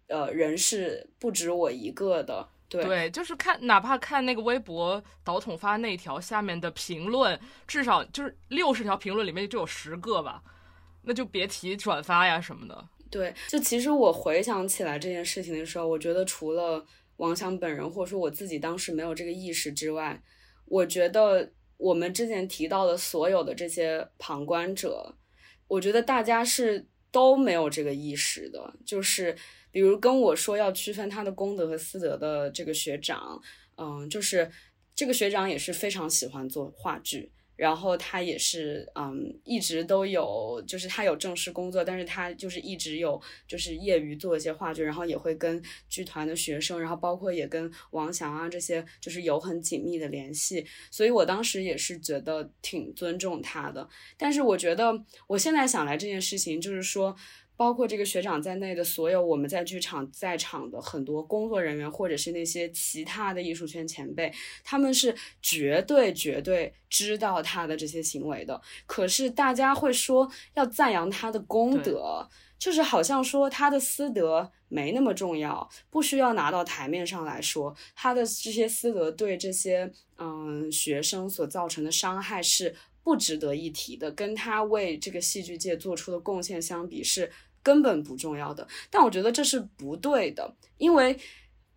[0.08, 2.46] 呃，人是不止我一个的。
[2.68, 10.44] 对，对，就是看哪怕看那个微博导筒发那条下面的评论，至少就是六十条评论里面就有十个吧，
[11.04, 12.86] 那就别提转发呀什么的。
[13.10, 16.86] 对，就其实我回想起来这件事情的时候，我觉得除了。
[17.18, 20.22] 王翔本人，或者说我自己当时没有这个意识之外，
[20.66, 25.16] 我觉得我们之前提到的所有的这些旁观者，
[25.68, 28.74] 我觉得大家是都没有这个意识的。
[28.86, 29.36] 就是
[29.72, 33.41] 比如跟我说要区分他的功德和私德的这个学长，
[33.78, 34.49] 嗯，就是
[34.95, 37.32] 这个学长也是非常喜欢做话剧。
[37.64, 50.66] 然后他也是，嗯，一直都有，就是他有正式工作，但是他就是一直有，就是业余做一些话剧，然后也会跟剧团的学生，然后包括也跟王翔啊这些，就是有很紧密的联系。
[50.91, 53.88] 所以我当时也是觉得挺尊重他的。
[54.18, 57.16] 但是我觉得我现在想来这件事情，就是说。
[57.64, 64.30] 包括这个学长在内的所有我们在剧场在场的很多工作人员，或者是那些其他的艺术圈前辈，
[64.66, 68.61] 他们是绝对绝对知道他的这些行为的。
[68.86, 72.28] 可是大家会说要赞扬他的功德，
[72.59, 77.74] 就是好像说他的私德没那么重要，不需要拿到台面上来说。
[77.95, 82.76] 他的这些私德对这些嗯学生所造成的伤害是。
[83.05, 87.30] 不值得一提的，跟他为这个戏剧界做出的贡献相比，是
[87.64, 88.68] 根本不重要的。
[88.91, 91.18] 但我觉得这是不对的，因为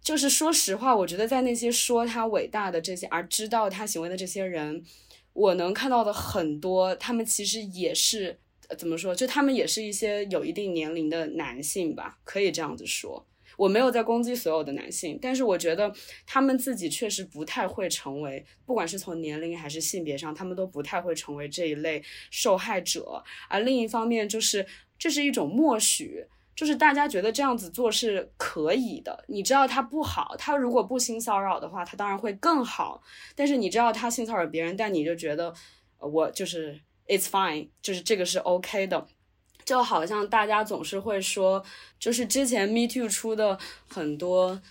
[0.02, 4.84] 就是说实话，我觉得在那些说他伟大的这些而知道他行为的这些人，
[5.32, 8.38] 我能看到的很多，他们其实也是
[8.76, 9.14] 怎么说？
[9.14, 13.26] 就他们也是一些有一定年龄的男性吧，可以这样子说。
[13.56, 15.90] 我没有在攻击所有的男性，但是我觉得
[16.26, 23.24] 他们自己确实不太会成为，不管是从年龄还是性别上，他们都不太会成为这一类受害者。
[23.48, 24.66] 而另一方面，就是
[24.98, 29.24] 这是一种默许，就是大家觉得这样子做是可以的。
[29.28, 33.02] 你知道他不好，他如果不性骚扰的话，他当然会更好。
[33.34, 35.52] 但是你知道他性骚扰别人，但你就觉得
[35.98, 39.06] 我就是 it's fine，就是这个是 OK 的。
[39.64, 41.60] 就好像大家总是会说，
[41.98, 44.62] 就是之前 Me Too 出的很多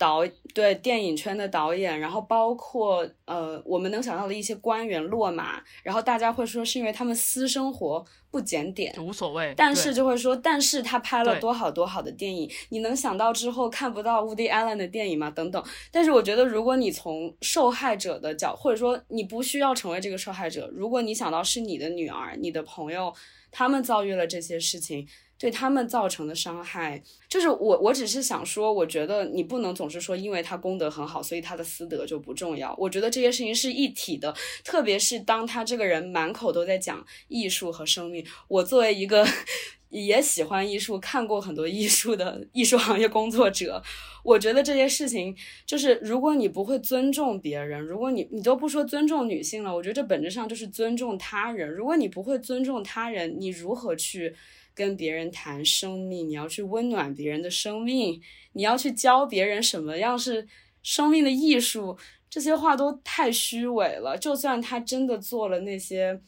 [0.00, 9.52] 导对电影圈的导演，然后包括呃我们能想到的一些官员落马，然后大家会说是因为他们私生活不检点，无所谓。
[9.54, 15.30] 但是就会说，但是他拍了多好多好的电影，你能想到之后看不到 Woody Allen 的电影吗？
[15.30, 15.62] 等等。
[15.90, 23.12] 但是我觉得，如果你从受害者的角，或者说你不需要成为这个受害者，如果你想到是你的女儿、你的朋友。
[23.52, 25.04] 他们遭遇了这些事情，
[25.40, 32.76] 对他们造成的伤害，就是我，我只是想说，我觉得你不能总是说，因为他功德很好，所以他的私德就不重要。
[32.78, 38.22] 我觉得这些事情是一体的，特别是当他这个人满口都在讲艺术和生命。
[38.48, 39.26] 我作为一个
[39.88, 43.82] 也喜欢艺术、看过很多艺术的艺术行业工作者，
[44.22, 45.34] 我觉得这些事情
[45.64, 51.68] 就是，如果你不会尊重别人，如果你你都不说尊重女性了，我觉得这本质上就是尊重他人。
[51.70, 54.34] 如果你不会尊重他人，你如何去
[54.80, 56.28] 跟别人谈生命？
[56.28, 58.20] 你要去温暖别人的生命，
[58.54, 60.48] 你要去教别人什么样是
[60.82, 61.98] 生命的艺术？
[62.30, 64.16] 这些话都太虚伪了。
[64.16, 66.20] 就算他真的做了那些。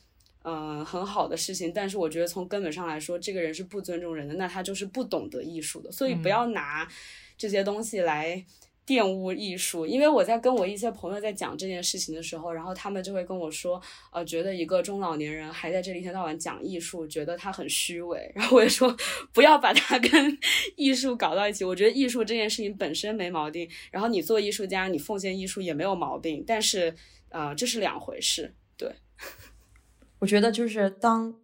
[0.45, 5.93] 嗯，很好的事情，但是我觉得从根本上来说，这个人是不尊重人的，那他就是不懂得艺术的。
[5.93, 6.89] 所以不要拿
[7.39, 8.45] 这些东西来
[8.87, 9.87] 玷污艺术。
[9.87, 13.81] 因为我在跟我一些朋友在讲这件事情的时候，然后他们就会跟我说，
[14.11, 18.31] 呃，觉得一个中老年人还在这里一天到晚讲艺术，觉得他很虚伪。
[18.35, 18.95] 然后我也说，
[19.33, 20.39] 不要把他跟
[20.77, 21.65] 艺术搞到一起。
[21.65, 26.45] 我觉得艺术这件事情本身没毛病，然后你做艺术家，你奉献艺术也没有毛病。
[26.47, 26.95] 但是，
[27.29, 28.93] 呃，这是两回事，对。
[30.19, 31.35] 我觉得就是当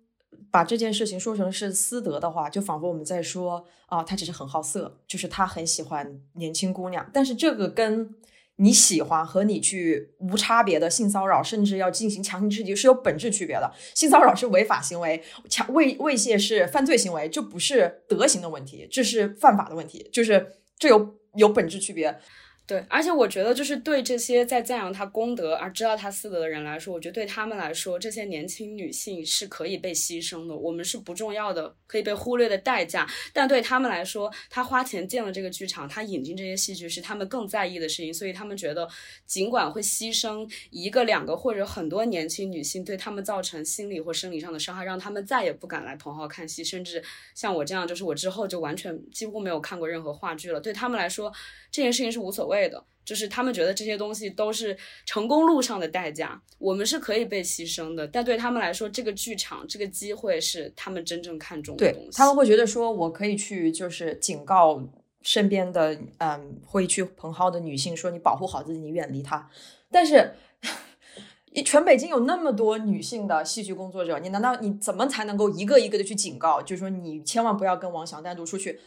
[0.51, 7.09] 把这件事情说成是私德的话，就仿佛我们在说啊，他只是很好色，就是他很喜欢年轻姑娘。
[7.13, 8.15] 但是这个跟
[8.57, 13.73] 你喜欢和你去无差别的性骚扰，甚至要进行强行刺激是有本质区别的。
[13.95, 22.19] 性骚扰是违法行为，强猥猥亵是犯罪行为，这不是德行的问题，这是犯法的问题，就是这有有本质区别。
[22.69, 33.09] 对，而且我觉得，就是对这些在赞扬他功德而知道他私德的人来说，我觉得对他们来说，这些年轻女性是可以被牺牲的，我们是不重要的，可以被忽略的代价。
[33.33, 38.87] 但对他们来说，他花钱建了这个剧场，他引进这些戏剧是他们更在意的事情，所以他们觉得，
[39.25, 47.03] 尽管会牺牲一个、两个或者很多年轻女性，对他们造成心理或生理上的伤害，让他们再也不敢来蓬蒿看戏，甚至
[47.35, 50.61] 像我这样，就是我之后就完全几乎没有看过任何话剧了。
[50.61, 51.33] 对他们来说，
[51.71, 52.58] 这件事情是无所谓。
[52.59, 62.11] 对的，就是他们觉得这些东西都是成功路上的代价，我们是可以被牺牲的，但对他们来说，这个剧场这个机会是他们真正看重的东西。
[62.19, 64.83] 他们会觉得说，我可以去就是警告
[65.23, 69.49] 身边的嗯会去蓬蒿的女性说，你保护好自己，你远离他。
[69.93, 70.35] 但是，
[71.65, 76.61] 全北京有那么多女性的戏剧工作者，你难道你怎么才能够一个一个的去警告？
[76.61, 78.81] 就是说，你千万不要跟王翔单独出去。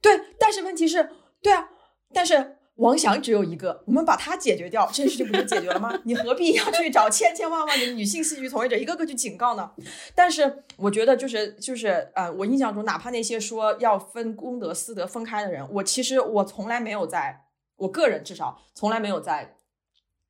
[0.00, 1.10] 对，但是问题是，
[1.42, 1.68] 对啊，
[2.14, 2.56] 但是。
[2.76, 5.92] 王翔只有一个，我们把他解决掉，这件事情不就解决了吗？
[6.04, 9.70] 你何必要去找千千万万的女性戏剧从业者一个个去警告呢？
[10.14, 17.44] 但是我觉得，就是就是呃，我印象中，哪怕那些说要分公德私德分开的人，我其实我从来没有在，
[17.76, 19.58] 我个人至少从来没有在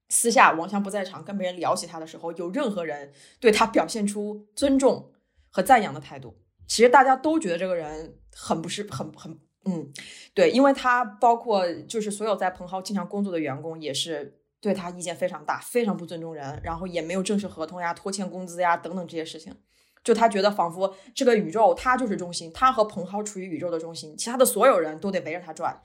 [0.09, 5.13] 私下王翔不在场跟别人聊起他的时候，有任何人对他表现出尊重
[5.49, 6.37] 和赞扬的态度。
[6.67, 9.39] 其实大家都觉得这个人很不是很很。
[9.65, 9.89] 嗯，
[10.35, 19.55] 对，因为他包括就是所有在蓬蒿经常工作的员工，也是对他意见非常大，非常不尊重人，然后也没有正式合同呀、拖欠工资呀等等这些事情。
[20.03, 25.81] 就他觉得仿佛这个宇宙他就是中心，他和蓬蒿处于宇宙的中心，其他的所有人都得围着他转。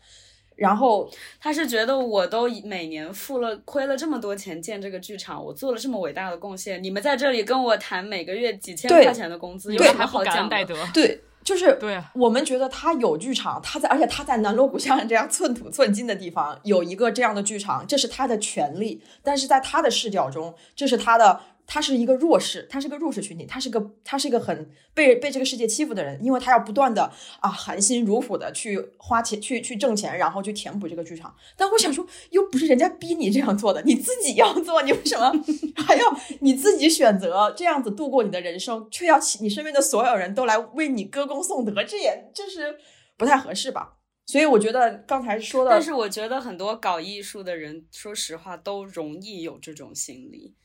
[0.56, 1.08] 然后
[1.40, 10.66] 他是觉得我都每年付了亏了这么多钱建这个剧场，我做了这么伟大的贡献，你们在这里跟我谈每个月几千块钱的工资，有什么好讲的？
[10.96, 11.22] 对。
[11.48, 19.02] 就是对我们觉得他有剧场，他在，而且他在南锣鼓巷这样寸土寸金的地方有一个这样的剧场，这是他的权利。
[19.24, 27.12] 但是在他的视角中，这是他的他是一个弱势，他是个弱势群体，他是个他是一个很被被这个世界欺负的人，因为他要不断的
[27.42, 31.36] 啊含辛茹苦的去花钱去去挣钱，然后去填补这个剧场。
[31.58, 35.30] 但我想说，又不是人家逼你这样做的，你自己要做，你为什么
[35.86, 36.06] 还要
[36.40, 41.84] 你自己选择这样子度过你的人生，却要你身边的所有人都来为你歌功颂德？
[41.84, 42.78] 这也就是
[43.18, 43.96] 不太合适吧。
[44.26, 50.56] 所以我觉得刚才说的，但是我觉得很多搞艺术的人，说实话都容易有这种心理。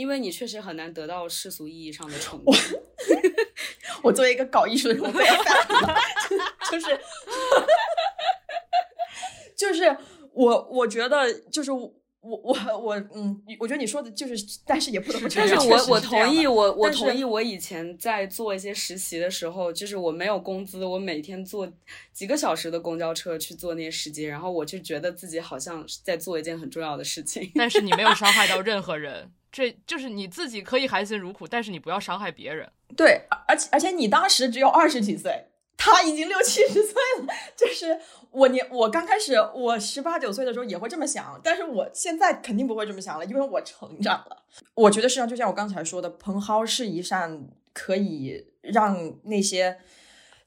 [0.00, 2.54] 因为你确实很难得到世俗意义上的成功。
[4.02, 5.36] 我作为一个搞艺术的人，我非常
[6.72, 7.00] 就是
[9.54, 9.94] 就是
[10.32, 11.92] 我我觉得就是我
[12.22, 15.54] 我我嗯，我觉得你说的就是，但是也不能不承认。
[15.54, 17.22] 但是我我同意，我我同意。
[17.22, 21.70] 我以前在做一些实习的时候，就是我没有工资，我每天坐
[22.14, 27.52] 几个小时的公交车去做那些实习，然后我就觉得自己好像在做一件很重要的事情。
[27.54, 29.30] 但是你没有伤害到任何人。
[29.52, 32.70] 这就是你自己可以含辛茹苦，但是你不要伤害别人。
[32.96, 35.46] 对，而且而且你当时只有二十几岁，
[35.76, 37.34] 他已经六七十岁了。
[37.56, 37.98] 就是
[38.30, 44.44] 我年我刚开始我十八九岁的时候也会这么想，但是我现在肯定不会这么想了，因为我成长了。
[44.74, 49.78] 我觉得实际上就像我刚才说的，蓬蒿是一扇可以让那些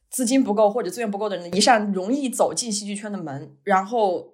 [0.10, 3.58] 资金不够或者资源不够的人一扇容易走进戏剧圈的门。
[3.64, 4.34] 然后，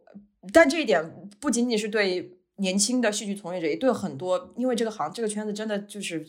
[0.54, 2.36] 但这一点不仅仅是对。
[2.60, 6.26] 年轻的戏剧从业者也对很多，因为这个行这个圈子真的就是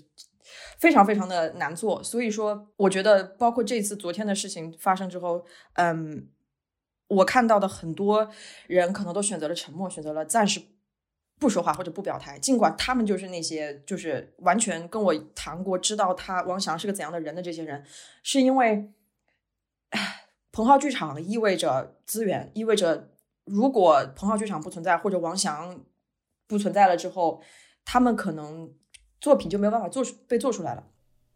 [0.78, 6.28] 非常非常的难做，所以说我觉得包括这次昨天的事情发生之后，嗯，
[7.08, 8.28] 我看到的很多
[8.66, 10.60] 人可能都选择了沉默，选择了暂时
[11.38, 17.84] 不说话或者不表态，尽管他们就是那些就是完全跟我谈过，知道他王翔是个怎样的人的这些人，
[18.22, 18.90] 是因为，
[20.52, 23.10] 彭浩剧场意味着资源，意味着
[23.44, 25.84] 如果彭浩剧场不存在，或者王翔。
[26.50, 27.40] 不存在了之后，
[27.84, 28.74] 他们可能
[29.20, 30.84] 作品就没有办法做出被做出来了。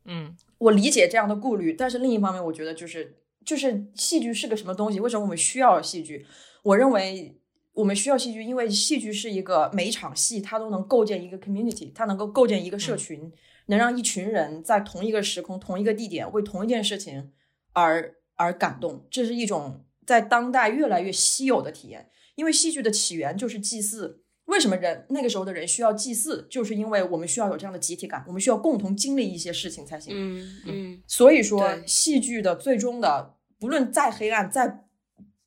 [0.07, 4.99] 嗯，我理解这样的顾虑，但是另一方面，我觉得就是就是戏剧是个什么东西？
[4.99, 6.27] 为什么我们需要戏剧？
[6.65, 7.41] 我认为
[7.75, 13.33] 我们需要戏剧，因为戏剧是一个每一场戏它都能构建一个 community，它能够构建一个社群，
[13.67, 17.31] 能让一群人在同一个时空、同一个地点为同一件事情
[17.73, 19.07] 而而感动。
[19.09, 24.24] 这是一种在当代越来越稀有的体验，因为戏剧的起源就是祭祀。
[24.47, 26.47] 为什么人那个时候的人需要祭祀？
[26.51, 30.15] 就是因为我们需要有这样的集体感，我们需要共同经历一些事情才行。
[30.15, 31.03] 嗯嗯。
[31.07, 34.85] 所以说，戏剧的最终的，不论再黑暗、再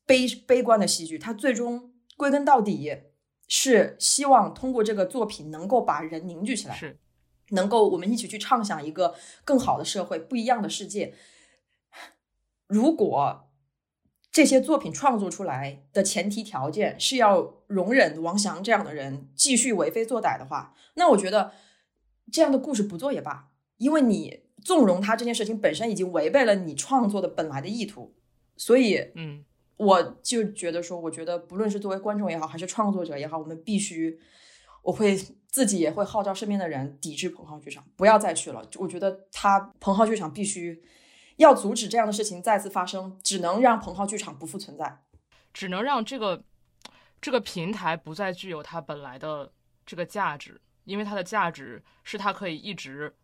[0.04, 2.92] 悲悲观的戏剧，它最终归根到底
[3.46, 6.98] 是希望通过这个作品能够把人凝聚起来，是
[7.50, 11.14] 能够我们一起去畅想一个更好的社会、不一样的世界。
[12.66, 13.44] 如果。
[14.38, 21.50] 这些作品创作出来的前提条件是要容忍王翔这样的人继续为非作歹的话，那我觉得
[22.30, 28.14] 这样的故事不做也罢，因为你纵容他这件事情本身已经违背了你创作的本来的意图，
[28.56, 29.44] 所以，嗯，
[29.76, 34.20] 我就觉得说，我觉得不论是作为观众也好，还是创作者也好，我们必须，
[34.84, 35.20] 我会
[35.50, 38.64] 自己也会号召身边的人抵制彭浩剧场，不要再去了。
[38.76, 40.80] 我觉得他彭浩剧场必须。
[41.38, 45.02] 要阻止这样的事情再次发生，只能让彭浩剧场不复存在，
[45.52, 46.42] 只能让这个
[47.20, 49.50] 这个平台不再具有它本来的
[49.86, 53.14] 这个价值，因为它的价值是它可以一直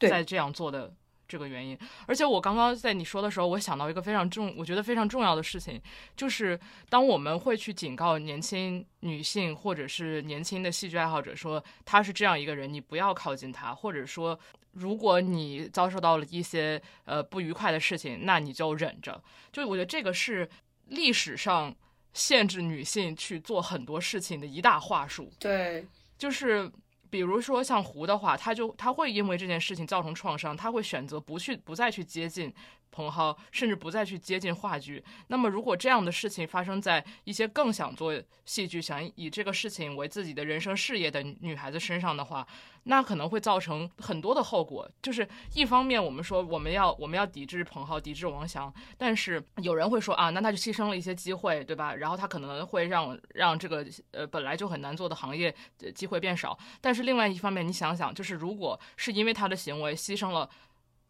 [0.00, 0.92] 在这样做的
[1.28, 1.78] 这个原因。
[2.08, 5.80] 而且我刚刚在你说的时候，我想到一个非常重，我觉得非常重要的事情，
[6.16, 6.58] 就是
[6.88, 14.36] 当我们会去警告年轻女性或者是年轻的戏剧爱好者说他是这样一个人，你不要靠近他，或者说。
[14.72, 19.22] 如果你遭受到了一些呃不愉快的事情，那你就忍着。
[19.52, 20.48] 就我觉得这个是
[20.86, 21.74] 历史上
[22.12, 25.32] 限制女性去做很多事情的一大话术。
[25.38, 26.70] 对，就是
[27.10, 32.52] 比如说像胡的话，他就他会因为这件事情造成创伤，他会选择不去不再去接近。
[32.90, 35.04] 彭浩甚至不再去接近话剧。
[35.28, 38.12] 那么，如果这样的事情发生在一些更想做
[38.44, 42.46] 戏剧、想以这个事情为自己的人生事业的女孩子身上的话，
[42.84, 44.90] 那可能会造成很多的后果。
[45.02, 51.94] 就是一方面，我们说我们要我们要抵制彭浩、抵制王翔，但是有人会说啊，那他就牺牲了一些机会，对吧？
[51.94, 55.54] 然后他可能会让让这个呃本来就很难做的行业
[55.94, 56.58] 机会变少。
[56.80, 60.48] 但是另外一方面，你想想，就是如果是因为他的行为牺牲了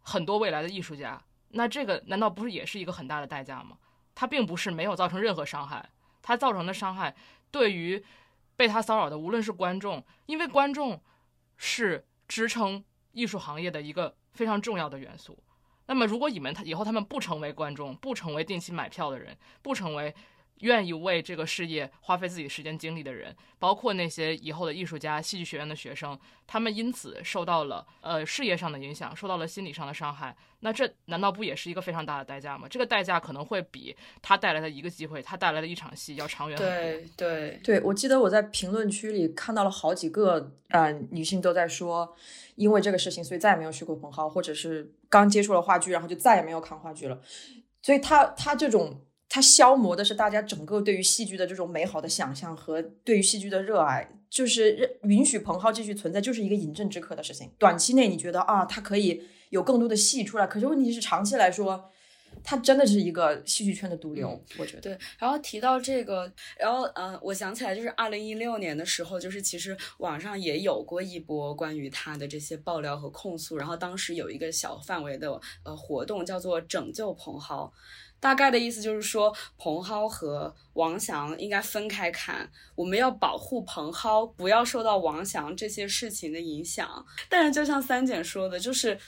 [0.03, 1.21] 很多未来的艺术家。
[1.51, 3.79] 那这个难道不是也是一个很大的代价吗？
[4.15, 5.89] 他并不是没有造成任何伤害，
[6.23, 7.15] 他造成的伤害
[7.51, 8.05] 对于
[8.57, 11.01] 被他骚扰的无论是观众，因为观众
[11.57, 15.39] 是支撑艺术行业的一个非常重要的元素。
[15.87, 20.15] 那么如果你们他以后他们不成为观众，不成为定期买票的人，不成为
[20.61, 30.37] 愿意为这个事业花费自己时间精力的人，包括那些以后的艺术家、戏剧学院的学生，他们因此受到了呃事业上的影响，受到了心理上的伤害。
[30.61, 32.67] 那这难道不也是一个非常大的代价吗？
[32.69, 36.75] 这个代价可能会比他带来的一个机会，他带来的一场戏要长远很多。
[36.77, 42.17] 对对对，我记得我在评论区里看到了好几个呃女性都在说，
[42.57, 47.21] 因为这个事情，所以再也没有去过蓬蒿，或者是刚接触了话剧，然后就再也没有看话剧了。
[47.81, 49.05] 所以他他这种。
[49.29, 57.51] 它消磨的是大家整个对于戏剧的这种美好的想象和对于戏剧的热爱，就是允许彭浩继续存在，就是一个饮鸩止渴的事情。
[57.59, 61.91] 短期内你觉得啊，它可以有更多的戏出来，可是问题是长期来说，
[62.43, 64.43] 他真的是一个戏剧圈的毒瘤。
[64.59, 64.99] 我觉得对。
[65.19, 77.73] 然后提到这个，然后嗯，我想起来就是二零一六年的时候，就是其实网上也有过一波关于他的这些爆料和控诉，然后当时有一个小范围的呃活动叫做拯救彭浩。
[78.21, 87.07] 大概的意思就是说，彭浩和王翔应该分开看，我们要保护彭浩，不要受到王翔这些事情的影响。
[87.29, 88.99] 但是，就像三姐说的，就是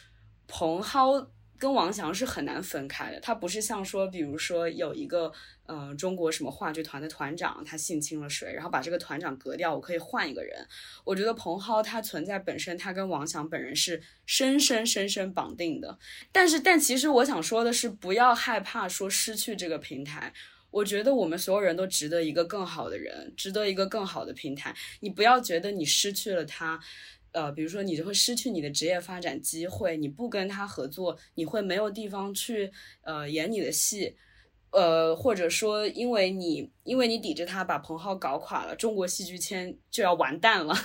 [0.47, 1.27] 彭浩。
[1.61, 5.31] 跟王翔是很难分开的，他不是像说，比如说有一个，
[5.67, 10.67] 呃，中国什么话剧团的团长，他性侵了谁，然后把这个团长革掉，我可以换一个人。
[11.05, 15.99] 我觉得彭浩他存在本身，他跟王翔本人是深深深深绑定的。
[16.33, 20.33] 但是，但其实我想说的是，不要害怕说失去这个平台。
[20.71, 24.75] 我觉得我们所有人都值得一个更好的人，值得一个更好的平台。
[25.01, 26.81] 你不要觉得你失去了他。
[27.33, 32.71] 呃，比如说你就会失去你的职业发展机会，你不跟他合作，你会没有地方去
[33.03, 34.17] 呃演你的戏，
[34.73, 40.75] 呃，或者说因为你因为你抵制他把彭浩搞垮了，中国戏剧圈就要完蛋了。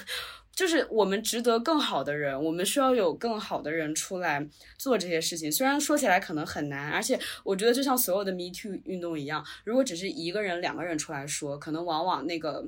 [0.55, 5.51] 就是我们值得更好的人，我们需要有更好的人出来做这些事情。
[5.51, 12.65] 虽然说起来可能很难，而且我觉得就像所有的 Me Too 运动一样，如果只是一个人、两个人出来说，可能往往那个。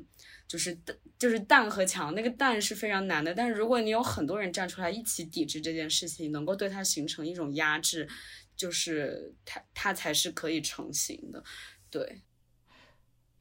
[0.48, 0.80] 就是
[1.20, 3.34] 就是蛋和墙，那个蛋是非常难的。
[3.34, 8.08] 但是如果你有很多人站出来一起抵制这件事情，能够对它形成一种压制，
[8.56, 11.44] 就是它它才是可以成型的。
[11.90, 12.22] 对，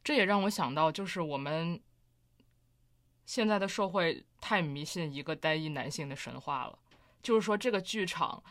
[0.03, 1.79] 这也让我想到，就是我们
[3.25, 6.77] 现在的社会太迷信一个单一男性的神话了。
[7.23, 8.43] 就是说，这个剧场，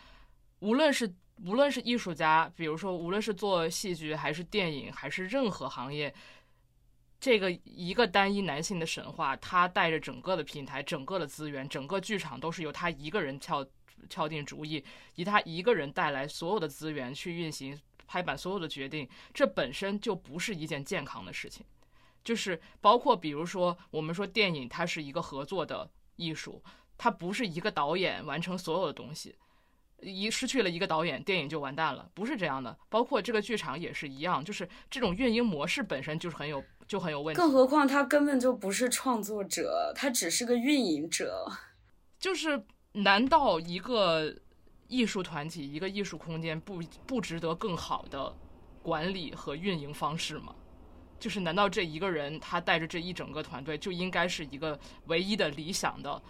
[0.60, 6.14] 无论是无论是艺术家，比如说无论是做戏剧还是电影，还是任何行业。
[7.26, 13.66] 这个一个单一男性的神话，他带着整个的平台、整个的资源、整个剧场都是由他一个人敲
[14.08, 14.84] 敲定主意，
[15.16, 21.66] 以他一个人带来所有的资源去运行拍板所有的决定，这本身就不是一件健康的事情。
[22.22, 26.62] 就是包括比如说，我们说电影它是一个合作的艺术，
[26.96, 29.34] 它不是一个导演完成所有的东西。
[30.00, 32.78] 一失去了一个导演，电影就完蛋了，不是这样的。
[32.88, 37.36] 包括这个剧场也是一样，就是这种运营模式本身就是很有就很有问题。
[37.40, 41.46] 更何况他根本就不是创作者，他只是个运营者。
[42.18, 42.62] 就是
[42.92, 44.34] 难道一个
[44.88, 48.34] 艺术团体、一个艺术空间不不值得更好的
[48.82, 50.54] 管理和运营方式吗？
[51.18, 56.22] 就是难道这一个人他带着这一整个团队就应该是一个唯一的理想的？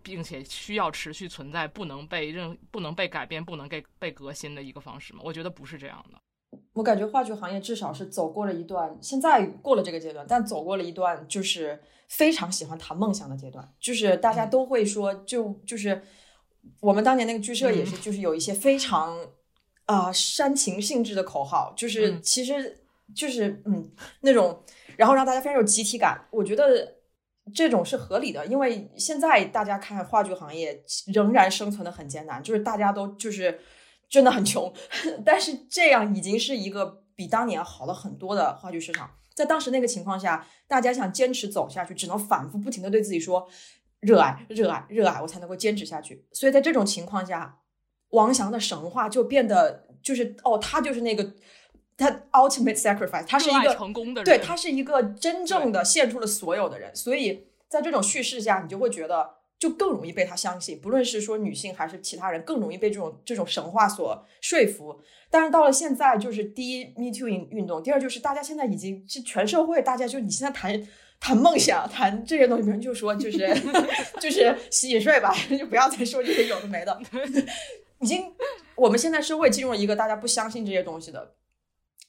[0.00, 5.20] 并且需要持续存在，不能被任不能被改变，不能给被革新的一个方式吗？
[5.22, 6.18] 我觉得不是这样的。
[6.72, 13.66] 我感觉话剧行业至少是走过了一段，现在过了这个阶段，但走过了一段就是非常喜欢谈梦想的阶段。
[13.80, 16.02] 就是大家都会说，就就是
[16.80, 19.18] 我们当年那个剧社也是，就是有一些非常
[19.86, 22.78] 啊煽情性质的口号，就是其实
[23.14, 23.90] 就是嗯
[24.20, 24.62] 那种，
[24.96, 26.26] 然后让大家非常有集体感。
[26.30, 26.94] 我觉得。
[27.54, 33.58] 这种是合理的，因为现在大家看话剧行业仍然生存的很艰难，就是大家都就是
[34.08, 34.72] 真的很穷，
[35.24, 39.10] 但是这样已经是一个比当年好了很多的话剧市场。
[39.34, 43.48] 在当时那个情况下，大家想坚持走下去，只能反复不停的对自己说
[44.00, 46.26] 热爱、热爱、热爱，我才能够坚持下去。
[46.32, 47.58] 所以在这种情况下，
[48.10, 51.34] 王翔的神话就变得就是哦，他就是那个。
[52.00, 59.28] 他 ultimate sacrifice，他是一个成功的人，对他是一个真正的献出了所有的人，所以在这种叙事下，你就会觉得
[59.58, 65.00] 就更容易被他相信，不论是说女性还是其他人，更容易被这种这种神话所说服。
[65.30, 70.86] 但是到了现在，就是第一 Me Too 运运动，第二就是大家现在已经是全社会，大家就你现在谈
[71.18, 73.38] 谈梦想，谈这些东西，别人就说就是
[74.20, 76.98] 就是洗洗睡吧，就不要再说这些有的没的。
[78.00, 78.32] 已经
[78.76, 81.34] 我们现在社会进入了一个大家不相信这些东西的。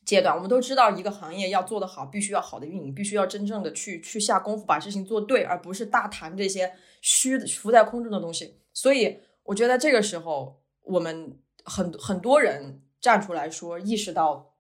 [0.06, 8.62] 阶段，我们都知道，一个行业要做得好，必须要好的运营，必须要真正的去去下功夫把事情做对，而不是大谈这些虚的浮在空中的东西。
[8.74, 14.56] 所以，我觉得这个时候，我们很很多人站出来说，意识到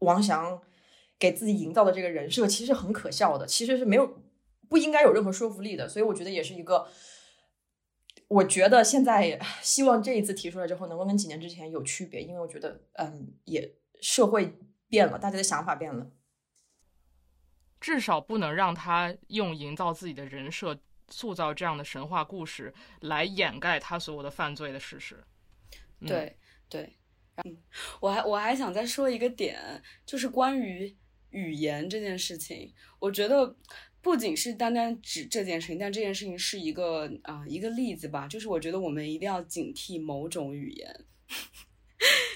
[0.00, 0.62] 王翔
[1.18, 4.22] 给自己营造的这个人设，其实很可笑的，其实是没有
[4.68, 5.88] 不应该有任何说服力的。
[5.88, 6.86] 所以我觉得也是一个，
[8.28, 16.10] 我觉得现在希望这一次提出来之后，能够跟几年之前有区别，因为我觉得，嗯，也社会变了，大家的想法变了，
[17.80, 20.78] 至少不能让他用营造自己的人设、
[21.08, 25.22] 塑造这样的神话故事来掩盖他所有的犯罪的事实。
[26.06, 26.36] 对
[26.68, 26.96] 对，
[27.36, 27.56] 嗯，
[28.00, 30.96] 我还我还想再说一个点，就是关于。
[31.30, 33.54] 语言这件事情，我觉得
[34.00, 38.26] 不仅是单单指这件事情，但这件事情是一个啊一个例子吧。
[38.26, 41.04] 就是我觉得我们一定要警惕某种语言。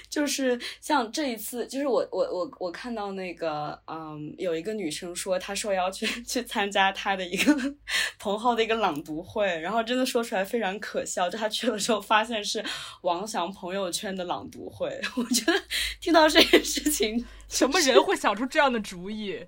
[0.09, 7.55] 就是像这一次，就是我我我我看到那个，嗯，有一个女生说，她受邀去去参加她的一个
[8.19, 11.29] 彭浩的一个朗读会，然后真的说出来非常可笑。
[11.29, 12.63] 就她去了之后，发现是
[13.03, 14.99] 王翔朋友圈的朗读会。
[15.15, 15.53] 我觉得
[15.99, 19.47] 听到这件事情，什么人会想出这样的主意？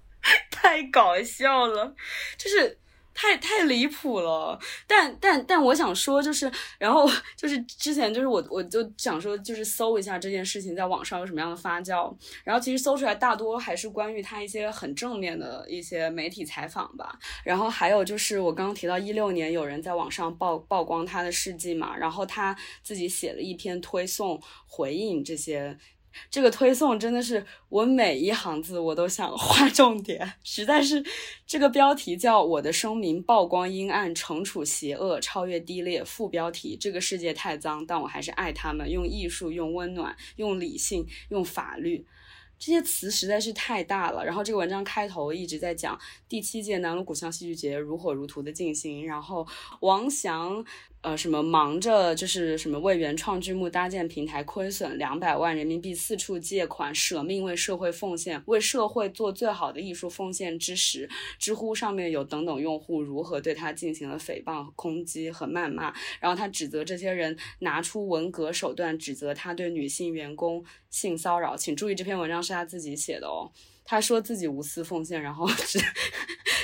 [0.50, 1.94] 太搞笑了，
[2.36, 2.78] 就是。
[3.14, 25.78] 太太离谱了，但但但我想说，就是然后就是之前就是我我就想说，就是搜一下这件事情在网上有什么样的发酵，然后其实搜出来大多还是关于他一些很正面的一些媒体采访吧，然后还有就是我刚刚提到一六年有人在网上曝曝光他的事迹嘛，然后他自己写了一篇推送回应这些。
[26.30, 31.04] 这个推送真的是我每一行字我都想划重点， 实在是
[31.46, 36.02] 这个标题叫《我的声明曝光阴暗，惩处邪恶，超越低劣》。
[36.04, 38.90] 副标题：这个世界太脏，但我还是爱他们。
[38.90, 42.06] 用艺术，用温暖，用理性，用法律。
[42.58, 44.24] 这些词实在是太大了。
[44.24, 45.98] 然后这个文章开头一直在讲
[46.28, 49.06] 第七届南锣鼓巷戏剧节如火如荼的进行。
[49.06, 49.46] 然后
[49.80, 50.64] 王翔。
[51.04, 61.06] 呃，什么忙着就是什么为原创剧目搭建平台，亏损两百万人民币，四处借款，舍命为社会奉献，为社会做最好的艺术奉献之时，
[61.38, 71.54] 知乎上面有等等用户如何对他进行了诽谤、攻击和谩骂，然后他指责这些人拿出文革手段，指责他对女性员工性骚扰。
[71.54, 73.52] 请注意，这篇文章是他自己写的哦。
[73.84, 75.78] 他说自己无私奉献，然后 只，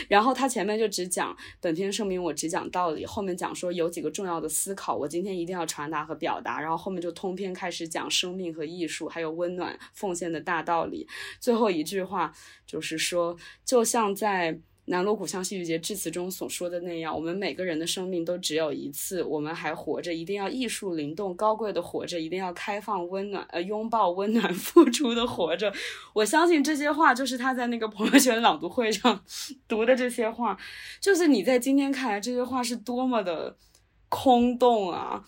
[0.09, 11.07] 然后他前面就只讲本篇声明，我只讲道理，后面讲说有几个重要的思考，我今天一定要传达和表达，然后后面就通篇开始讲生命和艺术，还有温暖奉献的大道理，
[11.39, 12.33] 最后一句话
[12.67, 14.59] 就是说，就像在。
[14.91, 25.73] 南锣鼓巷戏剧节致辞中所说的那样，我们每个人的生命都只有一次，我们还活着，一定要艺术灵动、高贵的活着，一定要开放、温暖，呃，拥抱、温暖、 付出的活着。
[26.13, 29.25] 我相信这些话就是他在那个朋友圈朗读会上
[29.69, 30.59] 读的这些话，
[31.01, 33.57] 就是你在今天看来，这些话是多么的
[34.09, 35.25] 空洞啊！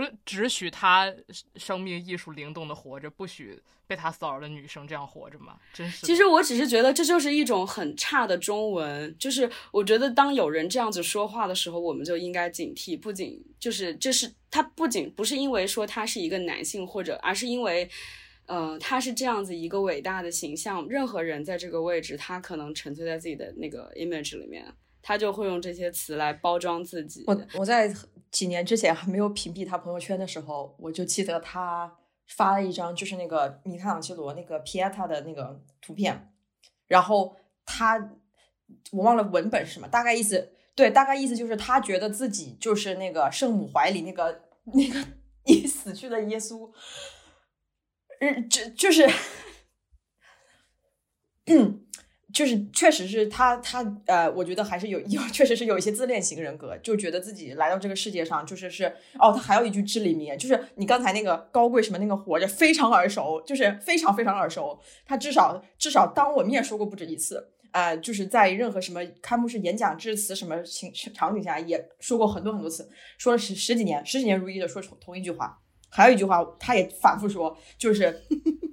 [0.00, 1.12] 只只许他
[1.56, 5.58] 生命艺术灵动的活着，不许被他骚扰的女生这样活着吗？
[5.74, 6.06] 真是。
[6.06, 12.98] 其实我只是觉得这就是一种很差的中文，就是我觉得当有人这样子说话的时候，我们就应该警惕。
[12.98, 17.86] 不仅就是这是他不仅不是因为说他是一个男性，或者而是因为，
[18.46, 20.88] 呃，他是这样子一个伟大的形象。
[20.88, 24.64] 任何人在这个位置，他可能沉醉在自己的那个 image 里面，
[25.02, 27.24] 他就会用这些词来包装自己。
[27.26, 27.94] 我我在。
[28.32, 36.32] 几年之前还没有屏蔽他朋友圈的时候，我就记得他发了一张就是那个米开朗基罗那个皮埃塔的那个图片，
[36.88, 38.10] 然后他
[38.90, 45.06] 我忘了文本是什么，大概意思对，大概意思就是他觉得自己就是那个圣母怀里那个那个
[45.44, 46.72] 已死去的耶稣，
[48.20, 49.06] 嗯，这就是，
[51.46, 51.86] 嗯。
[52.32, 58.86] 就是确实是他，他呃，我觉得还是有有，确实是有一些自恋型人格，就觉得自己来到这个世界上，就是是
[59.18, 75.58] 哦，他还有一句至理名言，就是你刚才那个高贵什么那个活着非常耳熟，就是非常非常耳熟，他至少至少当我面说过不止一次，呃，就是在任何什么开幕式演讲致辞什么情场景下也说过很多很多次，说了十十几年，十几年如一的说同同一句话。
[75.94, 78.24] 还有一句话，他也反复说，就是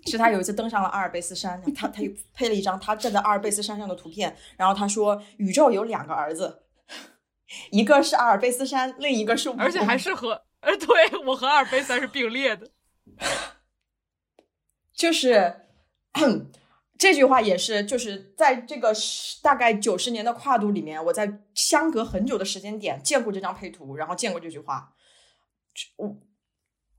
[0.05, 6.63] 是他有一次登上了阿尔卑斯山，他他又配了一张他站在阿尔卑斯山上的图片，然后他说宇宙有两个儿子，
[7.71, 12.71] 一个是阿尔卑斯山，另一个是我，而且还是和呃，对我和阿尔卑斯山是并列的，
[14.93, 15.67] 就是
[16.97, 18.93] 这句话也是就是在这个
[19.43, 24.93] 大概九十年的跨度里面，我在相隔很久的时间点见过这张配图，然后见过这句话，
[25.97, 26.15] 我。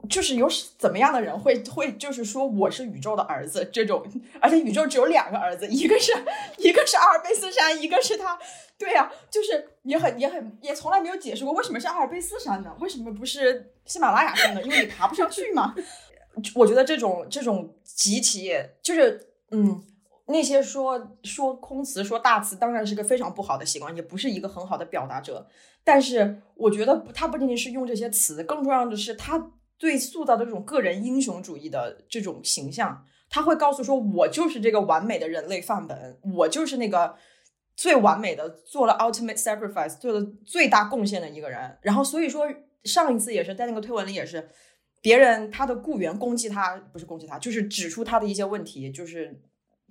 [0.09, 0.48] 就是有
[0.78, 4.05] 怎么样的人会会就是说我是宇宙的儿子这种，
[4.40, 6.12] 而且宇宙只有两个儿子，一个是
[6.59, 8.38] 一个是阿尔卑斯山，一个是他。
[8.78, 12.74] 对呀，就是也很也很也从来没有解释过为什么是阿尔卑斯山呢？
[12.80, 14.62] 为什么不是喜马拉雅山呢？
[14.62, 15.74] 因为你爬不上去嘛。
[16.55, 18.51] 我觉得这种这种极其
[18.82, 19.84] 就是嗯，
[20.28, 25.46] 那些说说空词、说大词，当然是个非常不好的习惯，也不是一个很好的表达者。
[25.84, 29.51] 但是我觉得不他不仅仅是用这些词，更重要的是他
[29.81, 37.16] 对塑造的这种个人英雄主义的这种形象，他会告诉说，我就是这个完美的人类范本，我就是那个
[37.74, 41.78] 最完美的，做了 ultimate sacrifice，做了最大贡献的一个人。
[41.81, 42.47] 然后所以说，
[42.85, 44.51] 上一次也是在那个推文里也是。
[45.03, 49.41] 别人他的雇员攻击他，不是攻击他，就是指出他的一些问题，就是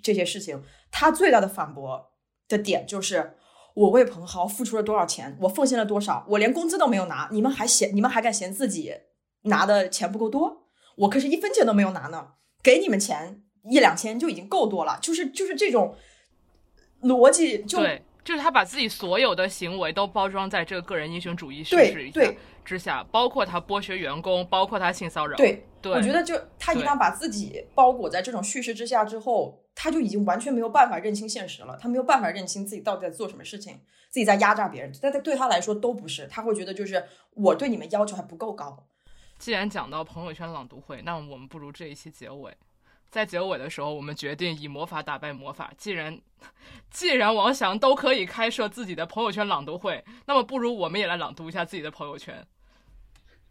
[0.03, 0.61] 这些事情。
[0.91, 2.11] 他最大的反驳
[2.47, 3.33] 的点就是：
[3.73, 8.93] 我为彭浩付出了多少钱，我奉献了多少，我连工资都没有拿，你们还嫌你们还敢嫌自己
[9.43, 10.67] 拿的钱不够多？
[10.95, 12.29] 我可是一分钱都没有拿呢，
[12.61, 14.99] 给你们钱一两千就已经够多了。
[15.01, 15.95] 就是就是这种
[17.01, 22.37] 逻辑，就对，就是他把自己所有的行为都包装在这个个人英雄主义叙事对。
[22.65, 25.35] 之下，包括他剥削员工，包括他性骚扰。
[25.37, 31.75] 对，对我觉得就他一旦把自己包裹在这种叙事之下之后，他就已经完全没有办法认清现实了。
[31.81, 33.79] 他没有办法认清自己到底在做什么事情，
[34.11, 34.91] 自己在压榨别人。
[35.01, 38.85] 但他对他来说都不是，他会觉得就是我对你们要求还不够高。
[39.39, 42.55] 既然讲到朋友圈朗读会，那我们不如这一期结尾。
[43.09, 45.73] 在结尾的时候，我们决定以魔法打败魔法。
[45.75, 46.21] 既然
[46.91, 52.45] 既然王翔都可以开设自己的朋友圈朗读会，那么不如我们也来朗读一下自己的朋友圈。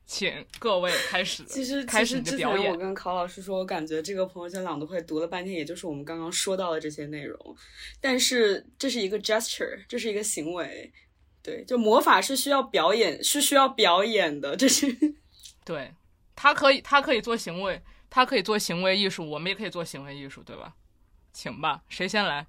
[0.07, 1.45] 请各位开始。
[1.45, 7.57] 其实，开始之前我跟考老师说，我感觉这个朋友圈朗读会读了半天，也就是我们刚刚说到的这些内容。
[8.01, 10.91] 但是，这是一个 gesture，这是一个行为。
[11.43, 14.57] 对，就魔法是需要表演，是需要表演的。
[14.57, 14.87] 这是
[15.69, 15.93] 对，
[16.35, 20.73] 他可以，他可以做行为，他可以做行为艺术，我们也可以做行为艺术，对吧？
[21.31, 22.47] 请吧，谁先来？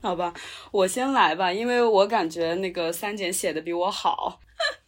[0.00, 0.32] 好吧，
[0.70, 4.40] 我先来吧，因为我感觉那个三简写的比我好，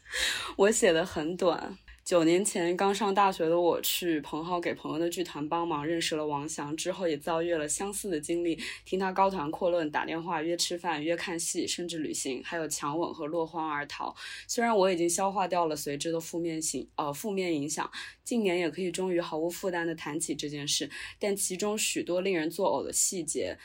[0.56, 1.76] 我写的很短。
[2.04, 14.14] 九年前刚上大学的我，去彭浩给朋友的剧团帮忙，认识了王翔，之后也遭遇了相似的经历，听他高谈阔论，打电话约吃饭、约看戏，甚至旅行，还有强吻和落荒而逃。
[14.46, 17.90] 虽然我已经消化掉了随之的负面性呃负面影响，
[18.22, 23.56] 近年也可以终于毫无负担的谈起这件事，但其中许多令人作呕的细节。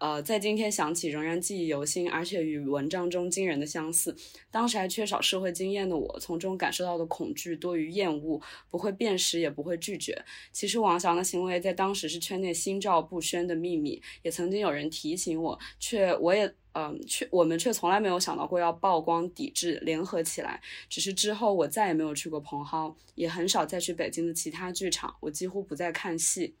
[0.00, 4.16] 呃，在今天想起仍然记忆犹新，而且与文章中惊人的相似。
[4.50, 8.40] 当时还缺少社会经验的我，从中感受到的恐惧多于厌恶，
[8.70, 10.24] 不会辨识，也不会拒绝。
[10.52, 20.62] 其实王翔的行为在当时是圈内心照不宣的秘密，也曾经有人提醒我，却我也嗯，却我们却从来没有想到过要曝光、抵制、联合起来。
[20.88, 26.54] 只是之后我再也没有去过蓬蒿，也很少再去北京的其他剧场，我几乎不再看戏。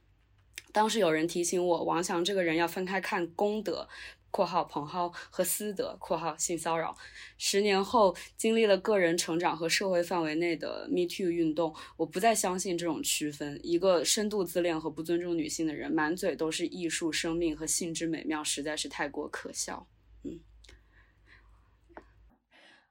[0.72, 3.88] 当时有人提醒我，王翔这个人要分开看公德
[4.30, 6.96] （括号彭浩）和私德（括号性骚扰）。
[7.36, 13.58] 十年后，经历了个人成长和社会范围内的 Me Too 运动，我不再相信这种区分。
[13.64, 19.88] 一个深度自恋和不尊重女性的人，满嘴都是艺术、生命和性之美妙，实在是太过可笑。
[20.22, 20.38] 嗯，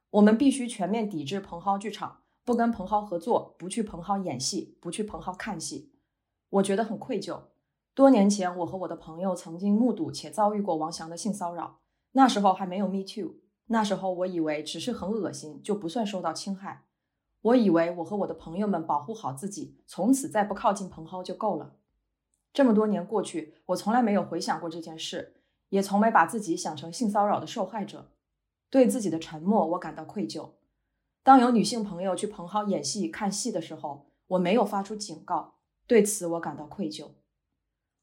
[0.10, 5.94] 我们必须全面抵制彭浩剧场，不跟彭浩合作，不去彭浩演戏，不去彭浩看戏。
[6.50, 7.49] 我觉得很愧疚。
[8.00, 11.82] 多年前，我和我的朋友曾经目睹且遭遇过王翔的性骚扰。
[12.14, 16.86] 那时候还没有 Me Too，那时候我以为只是很恶心，就不算受到侵害。
[17.42, 21.76] 我以为我和我的朋友们保护好自己，从此再不靠近彭浩就够了。
[22.54, 28.14] 这么多年过去，我从来没有回想过这件事，也从没把自己想成性骚扰的受害者。
[28.70, 30.52] 对自己的沉默，我感到愧疚。
[31.22, 37.10] 当有女性朋友去彭浩演戏看戏的时候，我没有发出警告，对此我感到愧疚。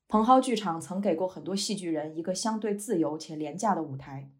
[0.08, 4.30] 蓬蒿剧场曾给过很多戏剧人一个相对自由且廉价的舞台，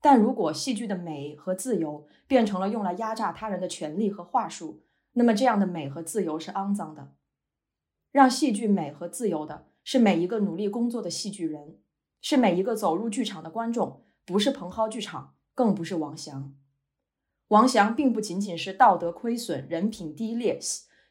[0.00, 7.12] 但如果戏剧的美和自由变成了用来压榨他人的权利和话术，那么这样的美和自由是肮脏的。
[8.10, 11.78] 让戏剧美和自由的是每一个努力工作的戏剧人，
[12.20, 16.52] 是每一个走入剧场的观众，不是蓬蒿剧场，更不是王翔。
[17.48, 20.58] 王翔并不仅仅是道德亏损、人品低劣，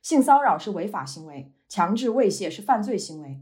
[0.01, 3.41] 性骚扰是违法行为，强制猥亵是犯罪行为。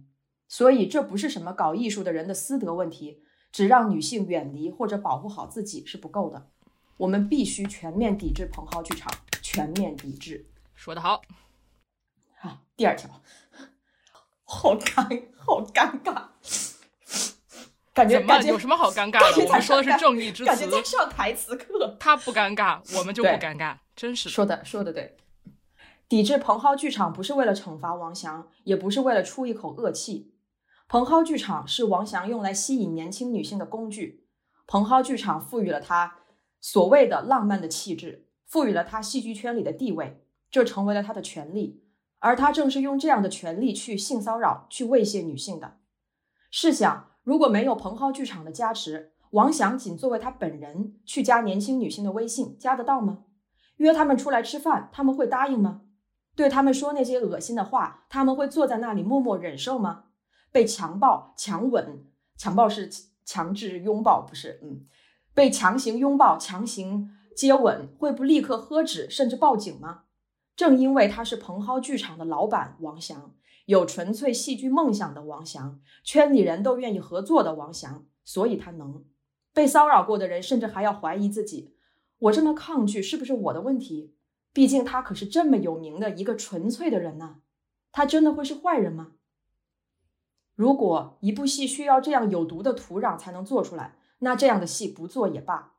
[0.51, 3.23] 所以这不是什么搞艺术的人的私德问题，
[3.53, 6.49] 只让女性远离或者保护好自己是不够的。
[6.97, 9.09] 我们必须全面抵制蓬蒿剧场，
[9.41, 10.45] 全面抵制。
[10.75, 11.21] 说得好。
[12.37, 13.09] 好，第二条，
[14.43, 16.25] 好尴，好尴尬。
[17.93, 19.45] 感觉感觉有什么好尴尬的？
[19.45, 20.45] 我们说的是正义之词。
[20.45, 21.95] 感觉在上台词课。
[21.97, 23.77] 他不尴尬，我们就不尴尬。
[23.95, 25.15] 真是说的说的对。
[26.09, 30.30] 抵制蓬蒿剧场不是为了惩罚王翔，也不是为了出一口恶气。
[30.91, 34.27] 蓬蒿剧场是王翔用来吸引年轻女性的工具。
[34.67, 36.17] 蓬蒿剧场赋予了他
[36.59, 41.81] 所谓的浪漫的气质，赋予了他戏剧圈里的地位，这成为了他的权利。
[42.19, 45.77] 而他正是用这样的权利去性骚扰、去猥亵女性的。
[46.51, 53.19] 试想，如果没有蓬蒿剧场的加持，王翔仅作为他本人去加年轻女性的微信，加得到吗？
[53.77, 55.83] 约他们出来吃饭，他们会答应吗？
[56.35, 60.07] 对他们说那些恶心的话，他们会坐在那里默默忍受吗？
[60.51, 62.05] 被强暴、强吻，
[62.37, 62.89] 强暴是
[63.23, 64.59] 强制拥抱，不是？
[64.63, 64.85] 嗯，
[65.33, 70.03] 被强行拥抱、强行接吻，会不立刻喝止，甚至报警吗？
[70.55, 73.33] 正因为他是蓬蒿剧场的老板王翔，
[73.65, 79.03] 有纯粹戏剧梦想的王翔，圈里人都愿意合作的王翔，所以他能。
[79.53, 81.75] 被骚扰过的人甚至还要怀疑自己：
[82.19, 84.13] 我这么抗拒，是不是我的问题？
[84.53, 87.37] 毕竟他可是这么有名的一个纯粹的人呢。
[87.93, 89.13] 他真的会是坏人吗？
[90.55, 95.73] 如果一部戏需要这样有毒的土壤才能做出来，那这样的戏不做也罢。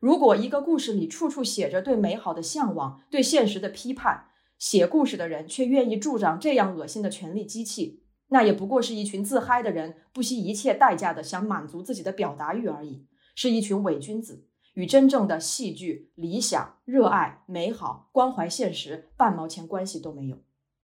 [0.00, 4.26] 如果一个故事里处处写着对美好的向往、对现实的批判，
[4.58, 20.38] 写故事的人却愿意助长这样恶心的权力机器，那也不过是一群自嗨的人，不惜一切代价的想满足自己的表达欲而已，是一群伪君子，与真正的戏剧理想、热爱、美好、关怀现实半毛钱关系都没有。